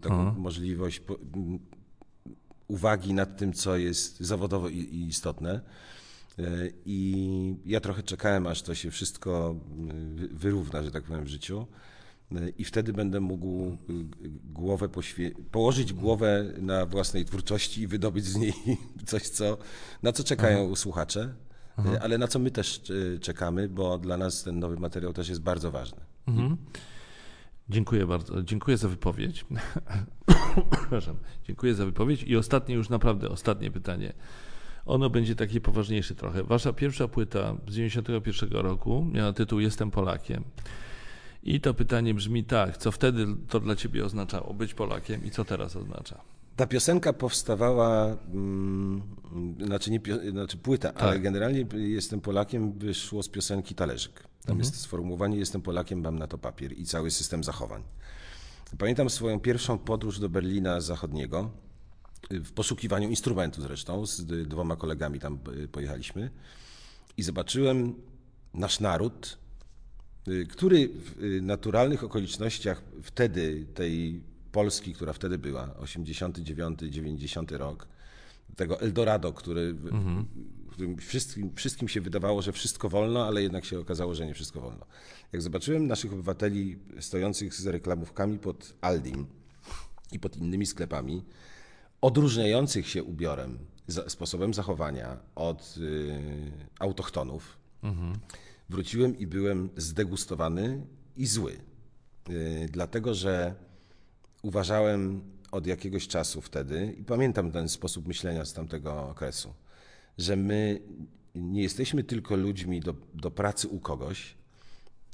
[0.00, 0.34] taką Aha.
[0.38, 1.00] możliwość
[2.72, 5.60] uwagi nad tym, co jest zawodowo i istotne.
[6.38, 6.42] E,
[6.86, 11.66] I ja trochę czekałem, aż to się wszystko e, wyrówna, że tak powiem, w życiu.
[12.32, 13.76] E, I wtedy będę mógł
[14.44, 14.88] głowę
[15.50, 18.54] położyć głowę na własnej twórczości i wydobyć z niej
[19.06, 19.58] coś, co,
[20.02, 20.76] na co czekają Aha.
[20.76, 21.34] słuchacze,
[21.76, 21.98] Aha.
[22.00, 22.82] ale na co my też
[23.20, 26.00] czekamy, bo dla nas ten nowy materiał też jest bardzo ważny.
[26.26, 26.56] Mhm.
[27.68, 28.42] Dziękuję bardzo.
[28.42, 29.44] Dziękuję za wypowiedź.
[30.78, 31.16] Przepraszam.
[31.46, 32.22] Dziękuję za wypowiedź.
[32.22, 34.12] I ostatnie, już naprawdę ostatnie pytanie.
[34.86, 36.42] Ono będzie takie poważniejsze trochę.
[36.42, 40.44] Wasza pierwsza płyta z 91 roku miała tytuł Jestem Polakiem.
[41.42, 45.44] I to pytanie brzmi tak, co wtedy to dla ciebie oznaczało być Polakiem i co
[45.44, 46.20] teraz oznacza?
[46.56, 49.02] Ta piosenka powstawała, mm,
[49.66, 50.00] znaczy, nie,
[50.30, 51.02] znaczy płyta, tak.
[51.02, 54.31] ale generalnie Jestem Polakiem wyszło z piosenki Talerzyk.
[54.44, 54.58] Tam mhm.
[54.58, 57.82] jest sformułowanie Jestem Polakiem, mam na to papier i cały system zachowań.
[58.78, 61.50] Pamiętam swoją pierwszą podróż do Berlina Zachodniego,
[62.30, 65.38] w poszukiwaniu instrumentu zresztą, z dwoma kolegami tam
[65.72, 66.30] pojechaliśmy
[67.16, 67.94] i zobaczyłem
[68.54, 69.38] nasz naród,
[70.28, 74.22] y, który w y, naturalnych okolicznościach wtedy tej
[74.52, 77.88] Polski, która wtedy była, 89, 90 rok,
[78.56, 79.60] tego Eldorado, który,
[79.92, 80.26] mhm.
[80.72, 84.60] Którym wszystkim, wszystkim się wydawało, że wszystko wolno, ale jednak się okazało, że nie wszystko
[84.60, 84.86] wolno.
[85.32, 89.26] Jak zobaczyłem naszych obywateli stojących z reklamówkami pod Aldim
[90.12, 91.24] i pod innymi sklepami,
[92.00, 93.58] odróżniających się ubiorem,
[94.08, 96.20] sposobem zachowania od y,
[96.78, 98.18] autochtonów, mhm.
[98.68, 101.58] wróciłem i byłem zdegustowany i zły.
[102.30, 103.54] Y, dlatego, że
[104.42, 109.54] uważałem od jakiegoś czasu wtedy, i pamiętam ten sposób myślenia z tamtego okresu,
[110.18, 110.80] że my
[111.34, 114.34] nie jesteśmy tylko ludźmi do, do pracy u kogoś,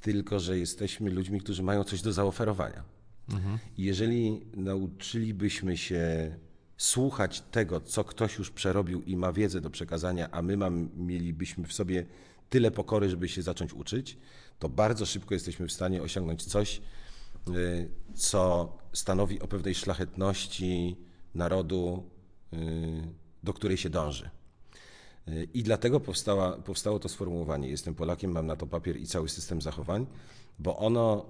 [0.00, 2.84] tylko że jesteśmy ludźmi, którzy mają coś do zaoferowania.
[3.32, 3.58] Mhm.
[3.78, 6.34] Jeżeli nauczylibyśmy się
[6.76, 11.66] słuchać tego, co ktoś już przerobił i ma wiedzę do przekazania, a my mam, mielibyśmy
[11.66, 12.06] w sobie
[12.50, 14.18] tyle pokory, żeby się zacząć uczyć,
[14.58, 16.80] to bardzo szybko jesteśmy w stanie osiągnąć coś,
[17.48, 20.96] y, co stanowi o pewnej szlachetności
[21.34, 22.10] narodu,
[22.52, 22.56] y,
[23.42, 24.30] do której się dąży.
[25.54, 29.62] I dlatego powstała, powstało to sformułowanie: Jestem Polakiem, mam na to papier i cały system
[29.62, 30.06] zachowań,
[30.58, 31.26] bo ono,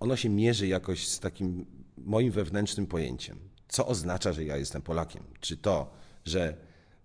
[0.00, 5.22] ono się mierzy jakoś z takim moim wewnętrznym pojęciem co oznacza, że ja jestem Polakiem.
[5.40, 5.90] Czy to,
[6.24, 6.56] że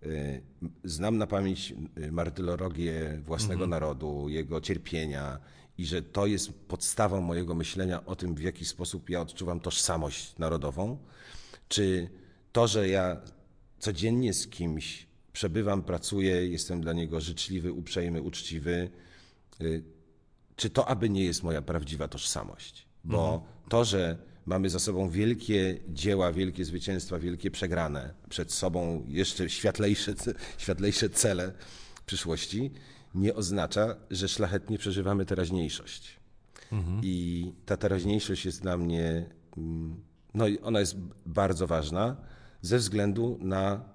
[0.04, 0.42] y,
[0.84, 3.70] znam na pamięć y, martyrologię własnego mhm.
[3.70, 5.40] narodu, jego cierpienia
[5.78, 10.38] i że to jest podstawą mojego myślenia o tym, w jaki sposób ja odczuwam tożsamość
[10.38, 10.98] narodową,
[11.68, 12.10] czy
[12.52, 13.18] to, że ja
[13.80, 15.05] codziennie z kimś
[15.36, 18.90] przebywam, pracuję, jestem dla niego życzliwy, uprzejmy, uczciwy,
[19.62, 19.84] y,
[20.56, 22.88] czy to aby nie jest moja prawdziwa tożsamość?
[23.04, 23.52] Bo mhm.
[23.70, 30.14] to, że mamy za sobą wielkie dzieła, wielkie zwycięstwa, wielkie przegrane, przed sobą jeszcze światlejsze,
[30.58, 31.54] światlejsze cele
[32.06, 32.72] przyszłości,
[33.16, 36.20] nie oznacza, że szlachetnie przeżywamy teraźniejszość.
[36.72, 37.02] Mhm.
[37.04, 39.96] I ta teraźniejszość jest dla mnie, mm,
[40.34, 42.18] no ona jest bardzo ważna
[42.62, 43.95] ze względu na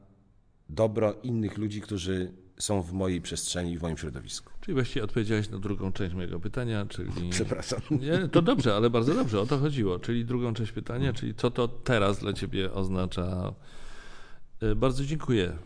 [0.71, 4.53] dobro innych ludzi, którzy są w mojej przestrzeni, w moim środowisku.
[4.61, 7.31] Czyli właściwie odpowiedziałeś na drugą część mojego pytania, czyli...
[7.31, 7.81] Przepraszam.
[7.91, 9.99] Nie, to dobrze, ale bardzo dobrze, o to chodziło.
[9.99, 13.55] Czyli drugą część pytania, czyli co to teraz dla ciebie oznacza.
[14.63, 15.57] E, bardzo dziękuję.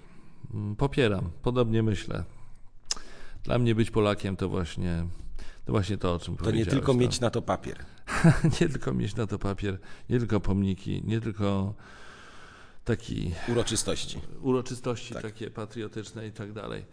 [0.55, 2.25] Mm, popieram, podobnie myślę.
[3.45, 5.07] Dla mnie być Polakiem to właśnie
[5.65, 6.69] to, właśnie to o czym to powiedziałeś.
[6.69, 7.85] To nie tylko mieć na to papier.
[8.61, 9.79] nie tylko mieć na to papier,
[10.11, 11.75] nie tylko pomniki, nie tylko
[12.85, 13.31] taki...
[13.49, 14.19] Uroczystości.
[14.43, 15.23] Uroczystości tak.
[15.23, 16.85] takie patriotyczne i tak dalej.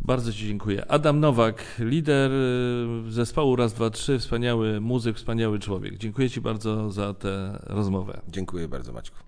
[0.00, 0.90] Bardzo Ci dziękuję.
[0.90, 5.98] Adam Nowak, lider y, zespołu Raz, Dwa, Trzy, wspaniały muzyk, wspaniały człowiek.
[5.98, 8.20] Dziękuję Ci bardzo za tę rozmowę.
[8.28, 9.27] Dziękuję bardzo Maćku.